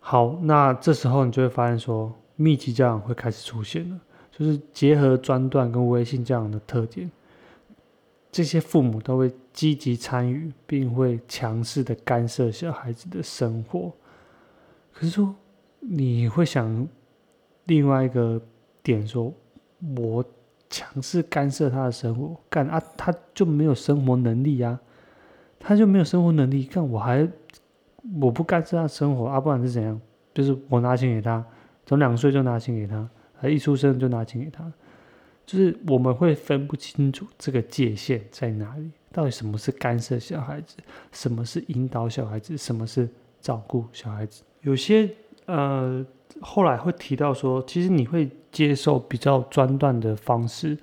[0.00, 4.00] 好，那这时候你就会发现说，密集教养会开始出现了，
[4.30, 7.10] 就是结合专断跟微信教养的特点，
[8.32, 13.92] 这些父母都会积极参与，并会强势的干涉小孩子的生活。
[14.92, 15.34] 可是说。
[15.82, 16.86] 你会想
[17.64, 18.38] 另外一个
[18.82, 19.32] 点说，
[19.96, 20.22] 我
[20.68, 24.78] 强势干涉他的生活，干啊，他就没有生活能力呀，
[25.58, 27.26] 他就没有生活能力，干我还
[28.20, 29.98] 我不干涉他生活啊，不管是怎样？
[30.34, 31.42] 就是我拿钱给他，
[31.90, 34.72] 从两岁就拿钱给他，他一出生就拿钱给他，
[35.44, 40.76] 就是我们会分不清楚这个界限在哪里，到底什么是干涉小孩子，
[41.10, 43.08] 什么是引导小孩子，什么是
[43.40, 45.10] 照顾小孩子，有些。
[45.46, 46.06] 呃，
[46.40, 50.78] 后来会提到说，其实你会接受比较专断的方式，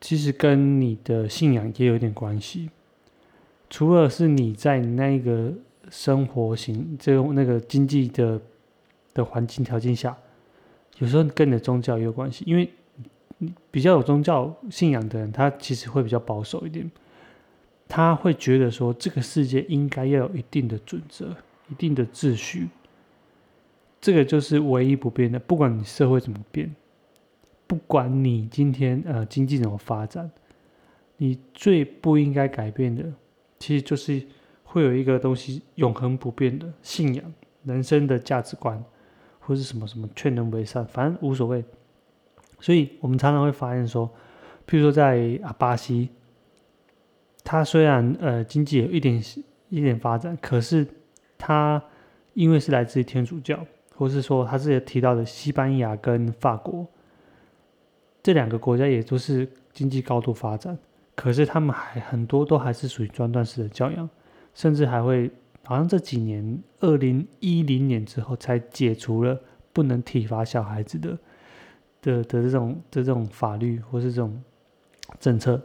[0.00, 2.68] 其实跟你的信仰也有点关系。
[3.68, 5.52] 除了是你在那个
[5.88, 8.40] 生活型这种那个经济的
[9.14, 10.16] 的环境条件下，
[10.98, 12.44] 有时候跟你的宗教也有关系。
[12.46, 12.70] 因为
[13.70, 16.90] 比较有宗教信仰的人，他其实会比较保守一点，
[17.88, 21.34] 他会觉得说，这个世界应该要有一定的准则、
[21.68, 22.68] 一定的秩序。
[24.00, 26.74] 这个就是唯一不变的，不管你社会怎么变，
[27.66, 30.30] 不管你今天呃经济怎么发展，
[31.18, 33.04] 你最不应该改变的，
[33.58, 34.22] 其实就是
[34.64, 37.24] 会有一个东西永恒不变的信仰、
[37.64, 38.82] 人生的价值观，
[39.50, 41.64] 或是什么什么劝人为善，反正无所谓。
[42.60, 44.08] 所以我们常常会发现说，
[44.64, 46.08] 譬如说在啊巴西，
[47.42, 49.20] 它虽然呃经济有一点
[49.68, 50.86] 一点发展，可是
[51.36, 51.82] 它
[52.34, 53.58] 因为是来自于天主教。
[53.96, 56.86] 或是说，他自己提到的西班牙跟法国
[58.22, 60.78] 这两个国家也都是经济高度发展，
[61.14, 64.08] 可是他们还很多都还是属于专断式的教养，
[64.54, 65.30] 甚至还会
[65.64, 69.40] 好像这几年二零一零年之后才解除了
[69.72, 71.18] 不能体罚小孩子的
[72.02, 74.42] 的的这种的这种法律或是这种
[75.18, 75.60] 政策，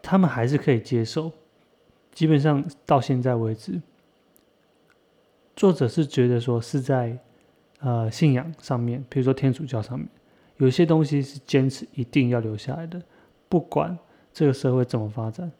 [0.00, 1.30] 他们还是可以接受，
[2.12, 3.80] 基本上到现在为止。
[5.56, 7.18] 作者是觉得说是在，
[7.80, 10.08] 呃，信仰上面，比如说天主教上面，
[10.56, 13.02] 有些东西是坚持一定要留下来的，
[13.48, 13.98] 不管
[14.32, 15.50] 这个社会怎么发展。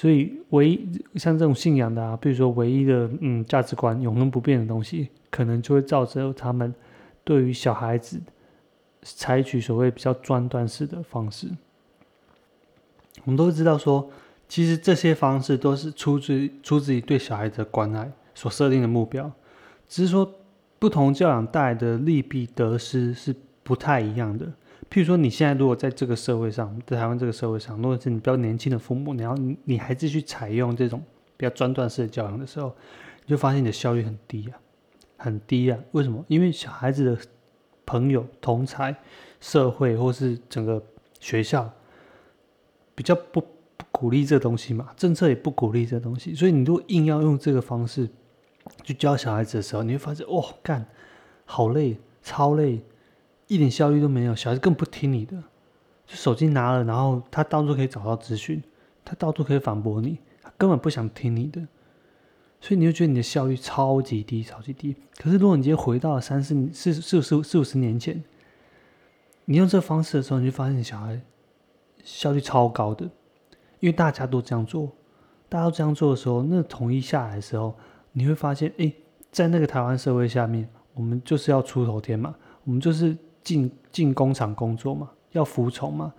[0.00, 6.72] 所以，唯一像这种信仰的啊，比如说唯一的嗯价值观永恒不变的东西，可能就会造成他们
[7.24, 8.20] 对于小孩子
[9.02, 11.48] 采取所谓比较专断式的方式。
[13.24, 14.08] 我们都知道说，
[14.48, 19.28] 其实这些方式都是出自出自于对小孩的关爱所设定的目标，
[19.88, 20.32] 只是说
[20.78, 23.34] 不同教养带来的利弊得失是
[23.64, 24.46] 不太一样的。
[24.90, 31.02] 譬如说，你现在如果在这个社会上，在台湾这个社会上，如果是你比较年轻的父母，然后你你还是去采用这种
[31.36, 32.74] 比较专断式的教养的时候，
[33.26, 34.58] 你就发现你的效率很低啊，
[35.18, 35.78] 很低啊。
[35.92, 36.24] 为什么？
[36.28, 37.18] 因为小孩子的
[37.84, 38.96] 朋友、同才、
[39.40, 40.82] 社会或是整个
[41.20, 41.70] 学校
[42.94, 43.42] 比较不
[43.76, 48.08] 不鼓励这东西嘛，政策也不鼓励这东西，所以你如果硬要用这个方式
[48.82, 50.86] 去教小孩子的时候，你会发现，哦，干，
[51.44, 52.80] 好累，超累。
[53.48, 55.36] 一点效率都没有，小孩子更不听你的。
[56.06, 58.62] 就手机拿了，然后他到处可以找到资讯，
[59.04, 61.60] 他到处可以反驳你，他根本不想听你的。
[62.60, 64.96] 所以你就觉得你的效率超级低，超级低。
[65.18, 68.22] 可是如果你今天回到了三四四四四四五十年前，
[69.44, 71.20] 你用这方式的时候，你就发现小孩
[72.02, 73.04] 效率超高的，
[73.80, 74.90] 因为大家都这样做，
[75.48, 77.74] 大家都这样做的时候，那统一下来的时候，
[78.12, 78.90] 你会发现，哎，
[79.30, 82.34] 在那个台湾社会下面，我们就是要出头天嘛，
[82.64, 83.16] 我们就是。
[83.42, 86.12] 进进工厂工作嘛，要服从嘛。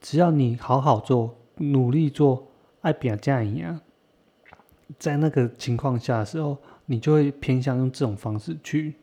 [0.00, 2.48] 只要你好好做，努力做，
[2.80, 3.80] 爱表家一样，
[4.98, 8.96] 在那个情况下的时候，你就会偏向用这种方式去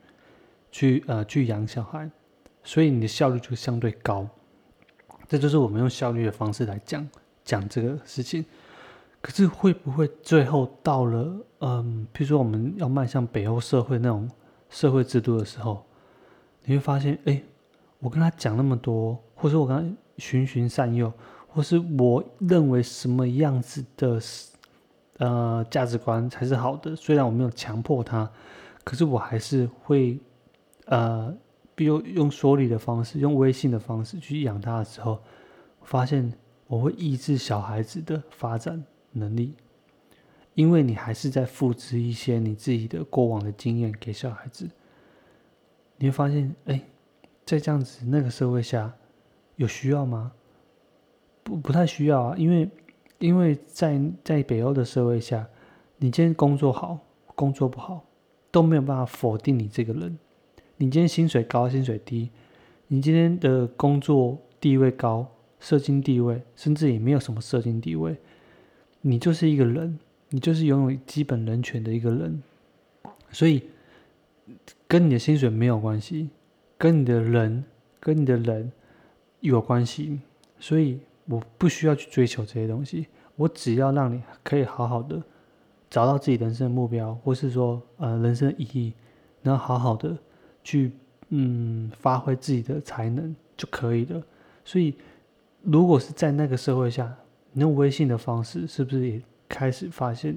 [0.70, 2.10] 去呃去养小孩，
[2.62, 4.28] 所以你的效率就相对高。
[5.26, 7.08] 这就是我们用效率的方式来讲
[7.44, 8.44] 讲这个事情。
[9.22, 14.30] 可是会不会最后到了嗯，比如说我们要迈向北欧社会那种
[14.68, 15.86] 社会制度的时候，
[16.64, 17.42] 你会发现哎。
[18.00, 21.12] 我跟他讲那么多，或者我跟他循循善诱，
[21.48, 24.18] 或是我认为什么样子的
[25.18, 28.30] 呃价值观才是好的，虽然我没有强迫他，
[28.84, 30.18] 可是我还是会
[30.86, 31.36] 呃，
[31.74, 35.22] 比如用说理的方式，用微信的方式去养他的时候，
[35.82, 36.32] 发现
[36.66, 38.82] 我会抑制小孩子的发展
[39.12, 39.56] 能力，
[40.54, 44.70] 因为你还是在复制一些你自己的过往的经验给小孩子，
[45.98, 46.80] 你会发现，哎。
[47.50, 48.94] 在这样子那个社会下，
[49.56, 50.30] 有需要吗？
[51.42, 52.36] 不，不太需要啊。
[52.36, 52.70] 因为，
[53.18, 55.44] 因为在在北欧的社会下，
[55.96, 57.00] 你今天工作好，
[57.34, 58.04] 工作不好，
[58.52, 60.16] 都没有办法否定你这个人。
[60.76, 62.30] 你今天薪水高，薪水低，
[62.86, 65.26] 你今天的工作地位高，
[65.58, 68.16] 社经地位，甚至也没有什么社经地位，
[69.00, 72.40] 你就是一个人，你就是拥有基本人权的一个人。
[73.32, 73.64] 所以，
[74.86, 76.30] 跟你的薪水没有关系。
[76.80, 77.62] 跟你的人，
[78.00, 78.72] 跟你的人
[79.40, 80.18] 有关系，
[80.58, 85.22] 所以我不需要去追求这些东西，我只要让你可以好好的
[85.90, 88.94] 找到自己人生的目标，或是说呃人生的意义，
[89.42, 90.16] 然后好好的
[90.64, 90.92] 去
[91.28, 94.22] 嗯发挥自己的才能就可以了。
[94.64, 94.94] 所以
[95.60, 97.14] 如果是在那个社会下，
[97.52, 100.34] 你用微信的方式，是不是也开始发现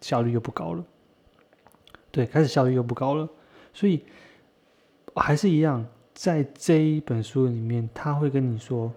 [0.00, 0.84] 效率又不高了？
[2.12, 3.28] 对，开始效率又不高了，
[3.74, 4.04] 所以。
[5.14, 8.90] 还是一样，在这一本书里面，他会跟你说，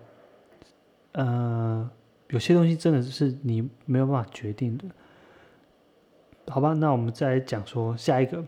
[1.11, 1.89] 呃，
[2.29, 4.85] 有些东西真的是你没有办法决定的，
[6.47, 6.73] 好吧？
[6.73, 8.45] 那我们再来讲说下一个。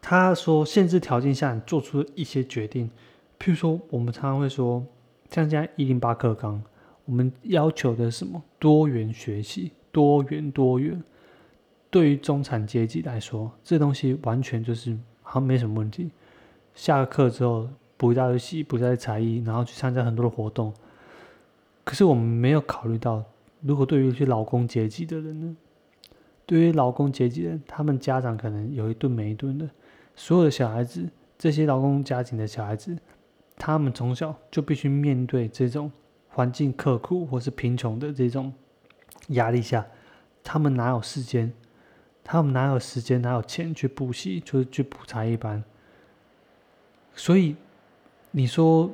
[0.00, 2.90] 他说，限制条件下你做出一些决定，
[3.38, 4.84] 譬如说，我们常常会说，
[5.30, 6.60] 像这样一零八课纲，
[7.04, 11.00] 我们要求的什么多元学习，多元多元，
[11.90, 14.98] 对于中产阶级来说，这东西完全就是。
[15.30, 16.10] 好像没什么问题。
[16.74, 20.74] 下了课之后补一大堆习，补一大堆才艺，然后去参加很多的活动。
[21.84, 23.22] 可是我们没有考虑到，
[23.60, 25.56] 如果对于一些劳工阶级的人呢？
[26.46, 29.70] 对于劳工阶级人，他们家长可能有一顿没一顿的。
[30.16, 32.96] 所有的小孩子，这些劳工家庭的小孩子，
[33.56, 35.92] 他们从小就必须面对这种
[36.28, 38.52] 环境刻苦或是贫穷的这种
[39.28, 39.86] 压力下，
[40.42, 41.52] 他们哪有时间？
[42.24, 45.62] 他们哪有时间，哪有钱去补习，就是去补才艺班。
[47.14, 47.56] 所以
[48.30, 48.90] 你说，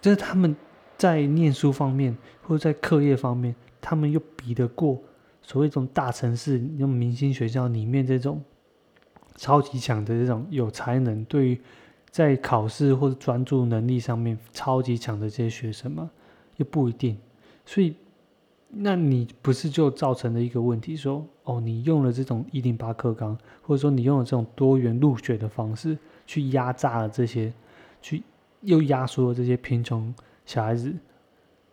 [0.00, 0.54] 就是他们
[0.96, 5.00] 在念书方面，或者在课业方面，他们又比得过
[5.42, 8.42] 所谓这种大城市、那种明星学校里面这种
[9.36, 11.60] 超级强的这种有才能，对于
[12.10, 16.10] 在考试或者专注能力上面超级强的这些学生吗？
[16.56, 17.18] 又不一定。
[17.64, 17.96] 所以。
[18.76, 25.96] 那你不是就造成了一个问题，说哦，你用了这种一零八课纲，或者说你用了这种多元入学的方式，
[26.26, 27.52] 去压榨了这些，
[28.02, 28.22] 去
[28.60, 30.14] 又压缩了这些贫穷
[30.44, 30.94] 小孩子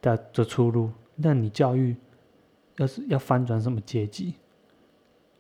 [0.02, 0.91] 的的出路。
[1.16, 1.95] 那你教育
[2.78, 4.34] 要是要翻转什么阶级，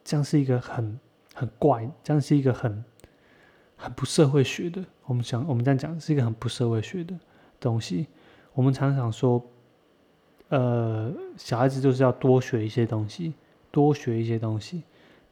[0.03, 0.99] 这样是一个很
[1.33, 2.83] 很怪，这样是一个很
[3.75, 4.83] 很不社会学的。
[5.05, 7.17] 我们想，我们这样讲是一个很不社会学的
[7.59, 8.07] 东西。
[8.53, 9.43] 我们常常说，
[10.51, 13.33] 呃，小孩子就是要多学一些东西，
[13.71, 14.83] 多学一些东西。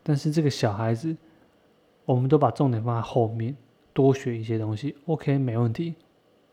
[0.02, 1.14] 但是这个小孩子，
[2.06, 3.54] 我们都把重点放在后面，
[3.92, 5.96] 多学一些东西，OK，没问题。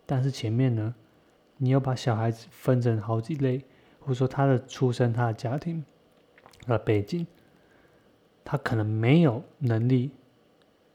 [0.04, 0.92] 但是前面呢，
[1.58, 3.64] 你要把小孩子分成好几类，
[4.00, 5.84] 或者说他的出生、他的家庭、
[6.66, 7.24] 他的背景，
[8.44, 10.10] 他可能没有能力，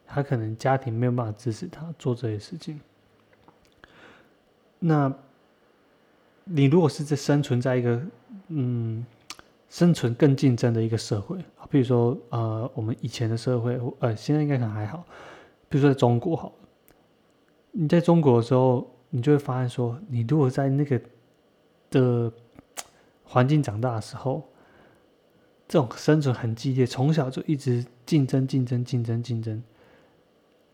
[0.05, 2.82] 他可能家庭没有办法支持他做这些事情。
[4.78, 5.13] 那，
[6.54, 8.02] 你如果是在生存在一个
[8.47, 9.06] 嗯。
[9.74, 15.02] 生存更竞争的一个社会啊，比如说呃，我们以前的社会，呃，现在应该可能还好。
[15.70, 16.52] 比如说在中国，好，
[17.72, 21.02] 你在中国的时候，你就会发现说，你如果在那个
[21.89, 22.30] 的
[23.24, 24.43] 环境长大的时候，
[25.70, 29.64] 这种生存很激烈，从小就一直竞争、竞争、竞争、竞争，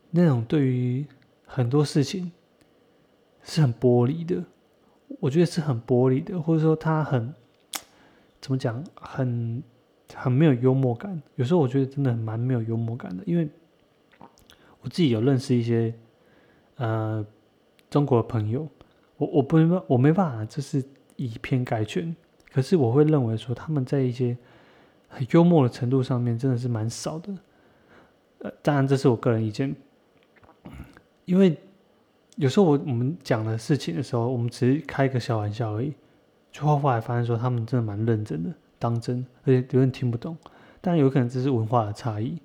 [0.09, 1.05] 那种对于
[1.45, 2.31] 很多事情
[3.43, 4.43] 是很玻璃的，
[5.19, 7.33] 我觉得是很玻璃的，或者说他很。
[8.39, 8.81] 怎么讲？
[8.95, 9.61] 很
[10.13, 11.21] 很没有幽默感。
[11.35, 13.49] 有时候我觉得真的蛮没有幽默感的，因为
[14.79, 15.93] 我自己有认识一些
[16.75, 17.25] 呃
[17.89, 18.65] 中国的朋友，
[19.17, 20.81] 我我不明白我没办法，就是
[21.15, 22.15] 以偏概全。
[22.53, 24.37] 可是我会认为说他们在一些
[25.09, 27.35] 很幽默的程度上面真的是蛮少的。
[28.37, 29.75] 呃，当然这是我个人意见，
[31.25, 31.57] 因为
[32.37, 35.93] 有时候我我们讲的事情的时候，我们只是开个小玩笑而已。
[36.51, 40.37] 就后后来发现说，他们真的蛮认真的，当真，而且有点听不懂。
[40.79, 42.39] 当然有可能这是文化的差异。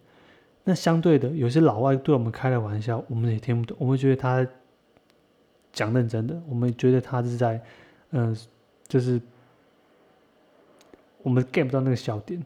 [0.65, 3.77] 那相对的，有些老外对我们开的玩笑，我们也听不懂。
[3.79, 4.47] 我们觉得他
[5.73, 7.61] 讲认真的，我们觉得他是在，
[8.11, 8.35] 嗯，
[8.89, 9.21] 就是
[11.23, 12.43] 我们 get 不到那个笑点，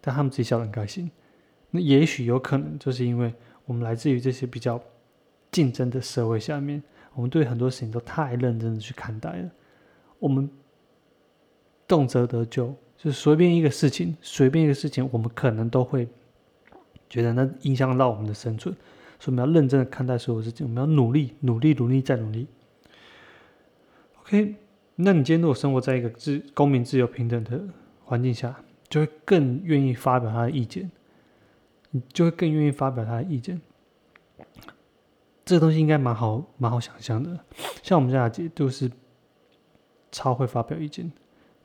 [0.00, 1.10] 但他们自己笑得很开心。
[1.70, 3.34] 那也许有可能就是因为
[3.66, 4.80] 我们来自于这些比较
[5.50, 6.82] 竞争的社会下面，
[7.14, 9.50] 我们对很多事情都太认真的去看待了，
[10.18, 10.50] 我们。
[11.88, 16.08] 动辄得咎，就随便一个事情，随便一个事情，我们可能都会
[17.08, 18.74] 觉得那影响到我们的生存，
[19.20, 22.48] 所以我们要认真的看待所有事情，我们要努力，努力，努力再努力。
[24.18, 24.56] OK，
[24.96, 27.62] 那你今天如果生活在一个自公民自由平等的
[28.04, 28.52] 环境下，
[28.88, 30.90] 就会更愿意发表他的意见，
[31.92, 33.60] 你就会更愿意发表他的意见。
[35.46, 37.38] 这个东西应该蛮好，蛮好想象的。
[37.82, 38.90] 像我们家姐就是
[40.10, 41.10] 超会发表意见。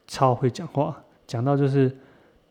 [0.07, 1.97] 超会讲话，讲到就是，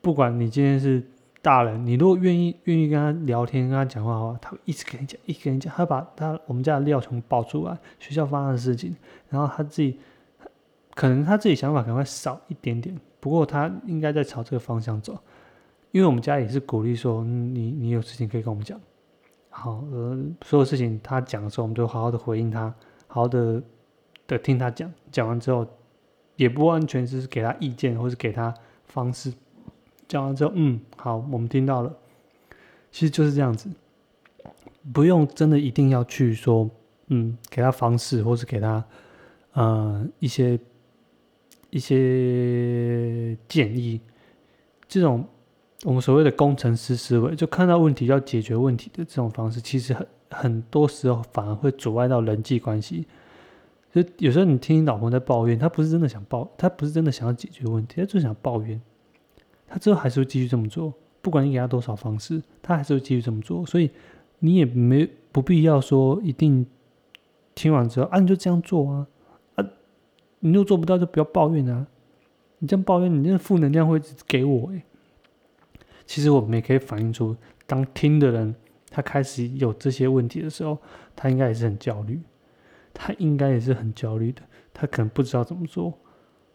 [0.00, 1.06] 不管你今天是
[1.40, 8.96] 大人，你如果愿意愿意跟他聊天、跟他讲话的话，他会一直跟你讲，一直跟你讲，他把他我们家的料全部爆出来，学校发生的事情，
[9.28, 9.98] 然后他自己
[10.94, 15.16] 可能他自己想法可能会少一点点，不过他应该在朝这个方向走，
[15.92, 18.80] 因为我们家也是鼓励说，你你有事情可以跟我们讲，
[19.50, 22.74] 好，呃，所有事情他讲的时候，我们就好好的回应他，
[23.06, 23.62] 好好的
[24.26, 25.66] 的听他讲，讲完之后。
[26.36, 28.54] 也不完全是给他意见，或是给他
[28.86, 29.30] 方式。
[30.08, 31.94] 讲完之后，嗯，好，我们听到了。
[32.90, 33.68] 其实就是这样子，
[34.90, 36.70] 不用真的一定要去说，
[37.08, 38.82] 嗯，给他方式，或是给他，
[39.52, 40.58] 呃，一些
[41.68, 44.00] 一些建议。
[44.88, 45.28] 这种
[45.84, 53.06] 我们所谓的工程师思维，就看到问题要解决问题的这种方式，其实很很多时候反而会阻碍到人际关系。
[53.92, 58.80] 就有时候你听你老婆在抱怨，她不是真的想抱，她不是真的想要解决问题，她就想抱怨。
[59.66, 63.64] 她之后还是会继续这么做，不管你给她多少方式，她还是会继续这么做。
[63.64, 63.90] 所以
[64.40, 66.66] 你也没不必要说一定
[67.54, 69.06] 听完之后啊，你就这样做啊
[69.56, 69.66] 啊，
[70.40, 71.86] 你又做不到就不要抱怨啊。
[72.58, 74.82] 你这样抱怨，你那个负能量会给我诶。
[76.10, 77.36] 其实我们也可以反映出，
[77.68, 78.52] 当听的人
[78.90, 80.76] 他开始有这些问题的时候，
[81.14, 82.20] 他应该也是很焦虑。
[82.92, 84.42] 他应该也是很焦虑的，
[84.74, 85.96] 他可能不知道怎么做，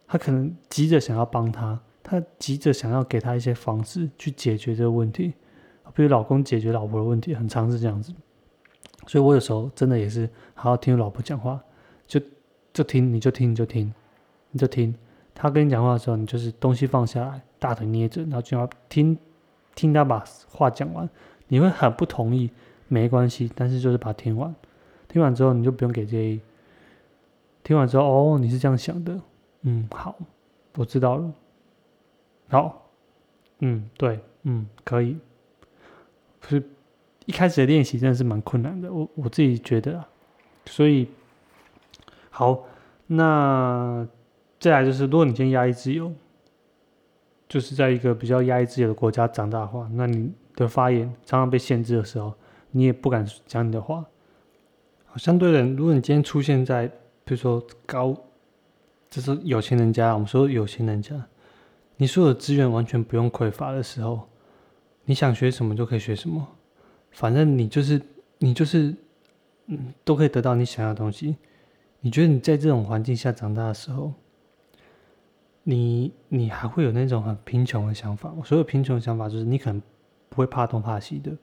[0.06, 5.34] 他可能急着想要帮他，他急着想要给他一些方式去解决这个问题，
[5.93, 8.14] 比如老公解决老婆的问题，很常是这样子。
[9.08, 11.64] 所以我有时候真的也是好好听老婆讲话，
[12.06, 12.20] 就
[12.74, 13.93] 就听你就听你就听
[14.51, 14.93] 你就听，
[15.34, 19.18] 他跟你讲话的时候，你就是东西放下来，大腿捏着，然后就要听
[19.76, 21.07] 听他把话讲完。
[21.47, 22.49] 你会很不同意，
[22.88, 24.55] 没关系，但是就是把它听完。
[25.07, 26.41] 听完之后，你就不用给建议。
[27.63, 29.19] 听完之后，哦，你是这样想的，
[29.61, 30.15] 嗯，好，
[30.76, 31.32] 我知道了。
[32.49, 32.89] 好，
[33.59, 35.17] 嗯，对，嗯，可以。
[36.47, 36.63] 是
[37.26, 40.07] 一开始的练习真的是蛮困难的，我我自己觉得啊。
[40.65, 41.07] 所以，
[42.30, 42.63] 好，
[43.07, 44.07] 那
[44.59, 46.11] 再来就是，如果你今天压抑自由，
[47.48, 52.34] 就是在一个比较压抑自己的国家长大的话，那你的发言常常被限制的时候，
[52.72, 54.06] 你也不敢讲你的话。
[55.18, 56.88] 相对的，如果你今天出现在，
[57.24, 58.14] 比如说高，
[59.10, 61.16] 就是有钱人家，我们说有钱人家，
[61.96, 64.28] 你所有的资源完全不用匮乏的时候，
[65.06, 66.46] 你想学什么就可以学什么，
[67.12, 68.02] 反正你就是
[68.39, 68.93] 你就是，
[69.68, 71.38] 嗯，都可以得到你想要的东西。
[72.02, 74.12] 你觉得你在这种环境下长大的时候，
[75.66, 78.34] 你你还会有那种很贫穷的想法？
[78.38, 79.82] 我所有贫穷的想法就是你可能
[80.30, 81.36] 不会怕东怕西的。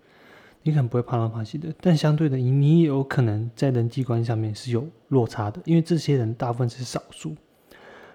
[0.64, 7.34] 你可能不会怕东怕西的，但相对的，你你也有可能在人际关系上面是有落差的，因为这些人大部分是少数，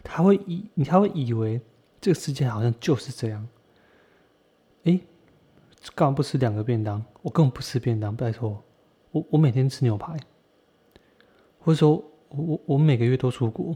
[0.01, 1.59] 他会以你他会以为
[1.99, 3.45] 这个世界好像就是这样。
[4.85, 4.97] 哎，
[5.93, 7.03] 干嘛不吃两个便当？
[7.21, 8.63] 我根本不吃便当，拜托，
[9.11, 10.17] 我我每天吃牛排，
[11.59, 13.75] 或者说我我我每个月都出国。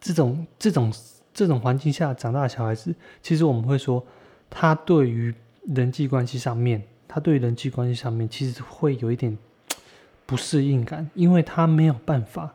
[0.00, 0.92] 这种这种
[1.32, 4.04] 这种环境下长大的小孩子，其实我们会说，
[4.48, 5.34] 他对于
[5.66, 6.82] 人际关系上面。
[7.12, 9.36] 他对于人际关系上面其实会有一点
[10.24, 12.54] 不适应感，因为他没有办法，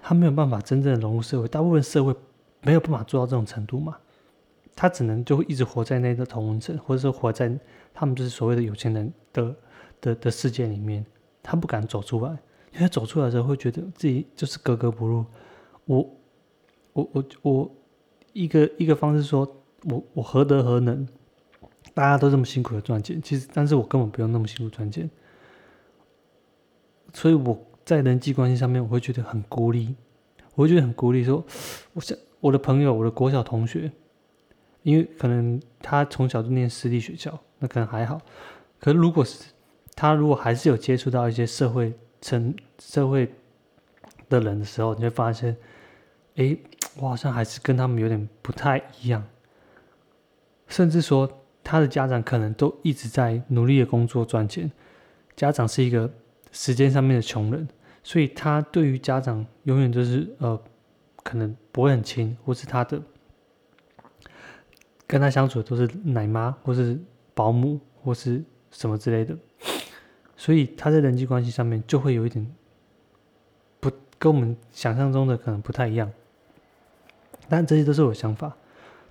[0.00, 1.48] 他没有办法真正的融入社会。
[1.48, 2.14] 大部分社会
[2.60, 3.96] 没有办法做到这种程度嘛，
[4.76, 7.50] 他只能就一直活在那个同温层，或者是活在
[7.92, 9.56] 他们就是所谓的有钱人的
[10.00, 11.04] 的的世界里面。
[11.42, 12.30] 他不敢走出来，
[12.72, 15.24] 因为走出来的时候会觉得自己就是格格不入。
[15.84, 16.08] 我
[16.92, 17.70] 我我我
[18.32, 21.06] 一个一个方式说，我我何德何能？
[21.92, 25.10] 大家都这么辛苦的赚钱，其实，但是我根本不用那么辛苦赚钱，
[27.12, 29.96] 所以我在人际关系上面，我会觉得很孤立，
[30.54, 31.24] 我会觉得很孤立。
[31.24, 31.44] 说，
[31.94, 33.90] 我想我的朋友，我的国小同学，
[34.84, 38.20] 因为可能他从小就念私立学校，那可能还好。
[38.78, 39.52] 可是如果是
[39.96, 43.34] 他如果还是有接触到一些社会成社会
[44.28, 45.56] 的人的时候，你会发现，
[46.36, 46.56] 哎，
[47.00, 49.24] 我好像还是跟他们有点不太一样，
[50.68, 51.30] 甚至说。
[51.62, 54.68] 他的家长可能都一直在努力的工作赚钱，
[55.36, 56.10] 家长是一个
[56.50, 57.68] 时间上面的穷人，
[58.02, 60.60] 所以他对于家长永远都是呃，
[61.22, 63.00] 可能不会很亲，或是他的
[65.06, 66.98] 跟他相处的都是奶妈或是
[67.34, 69.36] 保姆或是什么之类的，
[70.36, 72.44] 所以他在人际关系上面就会有一点
[73.78, 76.10] 不跟我们想象中的可能不太一样，
[77.50, 78.56] 但这些都是我想法。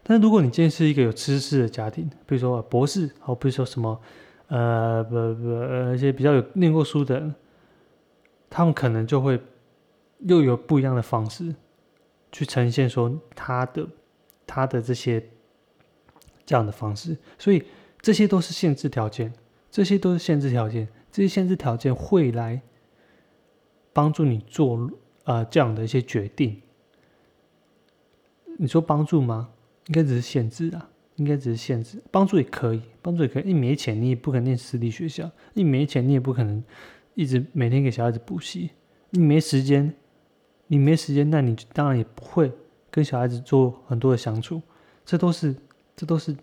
[0.02, 4.02] 但是如果你今天是一个有知识的家庭，比如说博士，好，比如说什么，
[4.48, 7.36] 呃，不不，呃，一些比较有念过书的人，
[8.50, 9.40] 他们可能就会
[10.20, 11.54] 又有不一样的方式
[12.32, 13.88] 去呈现说他的
[14.48, 15.24] 他的这些
[16.46, 17.64] 这样的方式，所以
[18.02, 19.32] 这些都是限制条件，
[19.70, 22.60] 这些都是限制条件，这些限制条件会来
[23.94, 24.90] 帮助你做
[25.26, 26.60] 呃这样的一些决定。
[28.62, 29.50] 你说帮助吗？
[29.88, 33.44] 应该只是限制啊，应该只是限制，帮助也可以，帮助也可以。
[33.46, 36.62] 你没钱，你也不可能念私立学校；你没钱，你也不可能
[37.16, 38.72] 一直每天给小孩子补习。
[39.12, 39.94] 你没时间，
[40.68, 42.52] 你没时间，那你当然也不会
[42.92, 44.62] 跟小孩子做很多的相处。
[45.06, 45.56] 这都是，
[45.96, 46.36] 这都是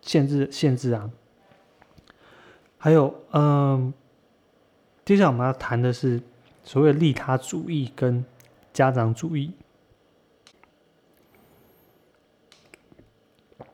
[0.00, 1.10] 限制，限制啊。
[2.78, 3.92] 还有，嗯，
[5.04, 6.22] 接下来我们要谈的是
[6.62, 8.24] 所谓利他主义跟
[8.72, 9.50] 家长主义。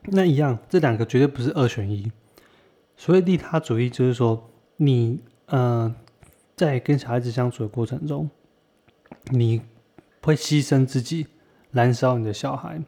[0.03, 2.11] 那一样，这两个绝对不是二选一。
[2.95, 5.93] 所谓利他主义，就是说你呃，
[6.55, 8.29] 在跟小孩子相处的过程中，
[9.31, 9.61] 你
[10.21, 11.27] 会牺牲自己，
[11.71, 12.81] 燃烧你的小孩。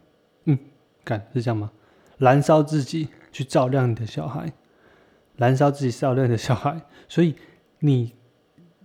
[0.45, 0.57] 嗯，
[1.05, 1.71] 看是这样吗？
[2.17, 4.51] 燃烧自己去照亮你的小孩，
[5.37, 7.35] 燃烧自己照亮你的小孩，所以
[7.79, 8.13] 你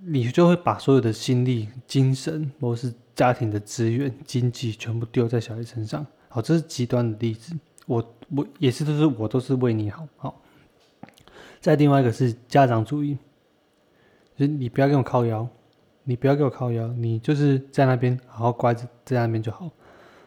[0.05, 6.07] 你就会把所有的心力、精神，或是家庭的资源、经济，全部丢在小孩身上。
[6.29, 7.57] 好，这是极端的例子。
[7.87, 10.43] 我我也是，都是我都是为你好，好。
[11.61, 13.17] 再另外一个是家长主义，
[14.37, 15.49] 就是你不要给我靠腰，
[16.05, 19.71] 你不要给我靠腰，你就是在那边好好乖着在那边就好。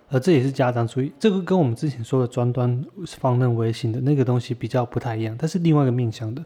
[0.10, 6.44] 而这也是家长主义，这个跟我们之前说的专端放任微信的那个东西比较不太一样，它是另外一个面向的。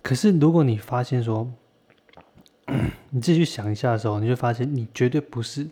[0.00, 1.50] 可是如果你发现说，
[3.10, 5.66] 你自己去想一下的时候，你就发现你绝对不是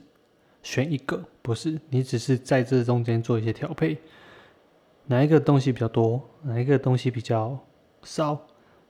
[0.63, 3.97] 选一个，不是，你只是在这中间做一些调配。
[5.11, 6.23] 哪一个东西比较多？
[6.43, 7.59] 哪一个东西比较
[8.05, 8.41] 少？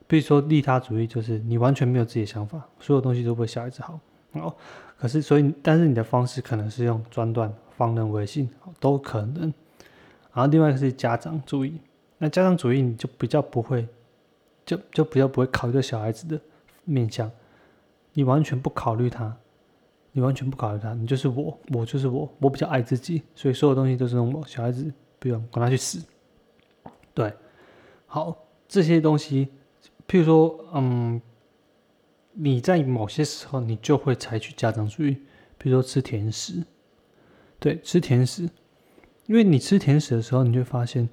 [0.06, 3.98] 比如说利他主义，就是你完全没有自己的想法，所有东西都为小孩子好。
[4.32, 4.54] 哦，
[4.98, 9.44] 可是所以，但是你的方式可能是用专断、放任、微信，都可能。
[10.34, 11.80] 然后另外一个是家长主义，
[12.18, 13.88] 那家长主义你就比较不会，
[14.66, 16.38] 就就比较不会考虑到小孩子的
[16.84, 17.30] 面向，
[18.12, 19.34] 你完全不考虑他，
[20.12, 24.46] 你完全不考虑他，你就是我，我就是我，我比较爱自己，所以所有东西都是用我。
[24.46, 25.98] 小孩子不用管他去死。
[27.14, 27.32] 对，
[28.06, 28.36] 好，
[28.68, 29.48] 这些东西，
[30.08, 31.20] 譬如说，嗯，
[32.32, 35.16] 你在某些时候你就会采取家长主义，
[35.58, 36.64] 比如说吃甜食，
[37.58, 38.48] 对，吃甜食，
[39.26, 41.08] 因为你吃甜食的时候，你就发现，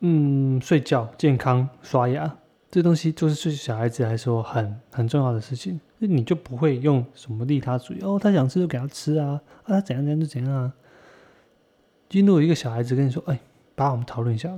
[0.00, 2.38] 嗯，睡觉、健康、刷牙。
[2.70, 10.74] 这东西就是对小孩子来说很很重要的事情，那你就不会用什么利他主义哦，他想吃就给他吃啊，啊他怎样怎样就怎样啊。
[12.08, 13.38] 进入一个小孩子跟你说，哎，
[13.76, 14.52] 爸，我们讨论一下，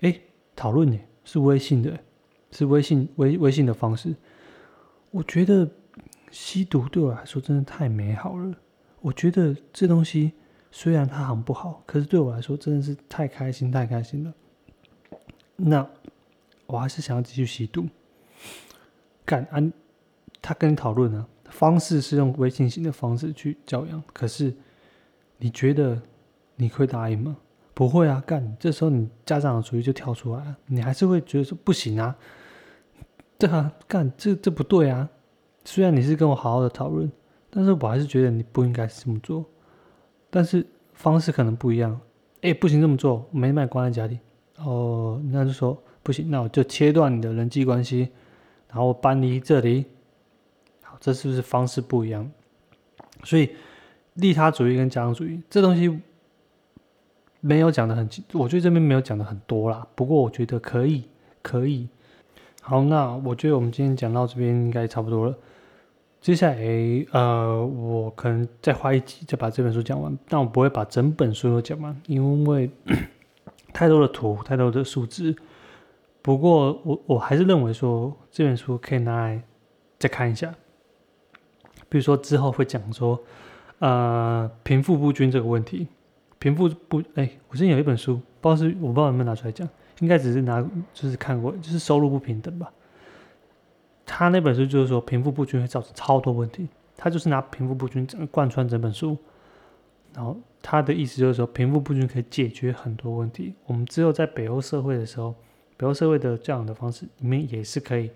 [0.00, 0.20] 哎，
[0.56, 1.98] 讨论呢是微信的，
[2.50, 4.14] 是微信微微信的方式。
[5.10, 5.68] 我觉得
[6.30, 8.54] 吸毒对我来说真的太美好了，
[9.00, 10.32] 我觉得这东西
[10.70, 14.34] 虽然它很不好，可是对我来说真的是太开心太开心了。
[15.56, 15.88] 那。
[16.70, 17.86] 我还是想要继续吸毒。
[19.24, 19.72] 敢安，
[20.42, 24.02] 他跟你讨论呢，方式是用微信型的方式去教养。
[24.12, 24.54] 可是
[25.38, 25.98] 你觉得
[26.56, 27.34] 你会答应吗？
[27.78, 28.56] 不会啊，干。
[28.58, 32.12] 这时候你家长的主意就跳出来了，你还是会觉得说不行啊，
[33.38, 35.08] 这啊，干这这不对啊。
[35.64, 37.08] 虽然你是跟我好好的讨论，
[37.48, 39.44] 但是我还是觉得你不应该这么做。
[40.28, 41.96] 但是方式可能不一样。
[42.40, 44.18] 哎，不行这么做，没买关在家里。
[44.56, 45.80] 哦，那就说。
[46.02, 48.08] 不行，那我就切断你的人际关系，
[48.66, 49.84] 然后搬离这里。
[50.82, 52.28] 好，这是不是方式不一样？
[53.22, 53.50] 所以
[54.14, 56.00] 利他主义跟家长主义这东西
[57.40, 59.86] 没有讲的很，我觉得这边没有讲的很多啦。
[59.94, 61.04] 不过我觉得可以，
[61.42, 61.88] 可以。
[62.60, 65.34] 好，那我觉得我们今天讲到这边应该差不多了。
[66.20, 66.56] 接下来，
[67.12, 72.68] 呃，我可能再花一集就把这本书讲完，但我不会把整本书都讲完，因为
[73.72, 75.34] 太多的图，太多的数字。
[76.20, 79.40] 不过我我还是认为说这本书可以拿来
[79.98, 80.52] 再看一下，
[81.88, 83.18] 比如说之后会讲说，
[83.78, 85.86] 呃，贫富不均这个问题，
[86.38, 89.68] 贫富不哎，我之前有一本书，不知道是我不知道能不能拿出来讲，
[90.00, 90.60] 应该只是拿
[90.92, 92.72] 就是看过，就是收入不平等吧。
[94.04, 99.16] 他那本书就是说贫富不均会造成超多问题，他就是拿贫富不均整个贯穿整本书，
[100.14, 103.54] 然后他的意思就是说贫富不均可以解决很多问题。
[103.66, 105.34] 我们只有在北欧社会的时候。
[105.80, 108.10] 北欧社会的教养的方式里面也是可以，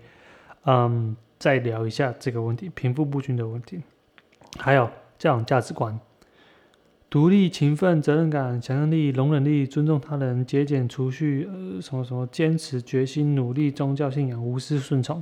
[0.65, 3.81] 嗯，再聊一下这个问题，贫富不均的问题，
[4.59, 5.97] 还有教养价值观，
[7.13, 15.21] 独立、勤奋、责任感、想象力、容忍力、尊重他人、节俭、储蓄，呃，什么什么，坚持、决心、努力、宗教信仰、无私、顺从，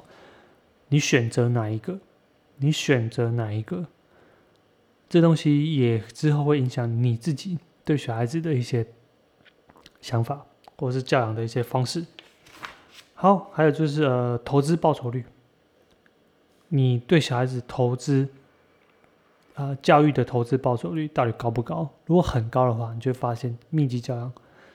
[0.87, 1.99] 你选择哪一个？
[2.59, 3.87] 你选择哪一个？
[5.09, 8.87] 这东西也之后会影响你自己对小孩子的一些
[9.99, 10.45] 想法，
[10.77, 12.05] 或者是教养的一些方式。
[13.13, 15.25] 好，还有就是呃，投资报酬率，
[16.69, 18.29] 你对小孩子投资，
[19.55, 21.89] 呃，教育的投资报酬率到底高不高？
[22.05, 24.31] 如果很高的话，你就会发现密集教养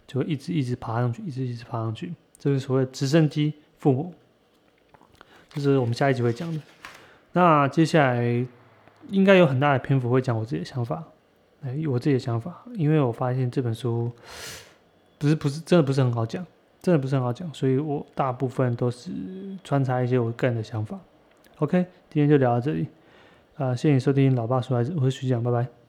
[0.06, 4.12] 就会一直一直爬上去，一直一直爬上去，这是所谓直升机父母，
[5.50, 6.60] 这是我们下一集会讲的。
[7.32, 8.46] 那接下来
[9.08, 11.02] 应该有很大的篇幅会讲我自己的想法，
[11.62, 14.12] 哎，我自己的想法，因为我发现这本书
[15.18, 16.46] 不是不是真的不是很好讲。
[16.82, 19.10] 真的不是很好讲，所以我大部分都是
[19.64, 20.96] 穿插一些我个人的想法。
[21.58, 22.86] OK，今天就聊到这里，
[23.57, 25.86] 啊，谢谢收听老爸说孩子，我是徐讲，拜拜。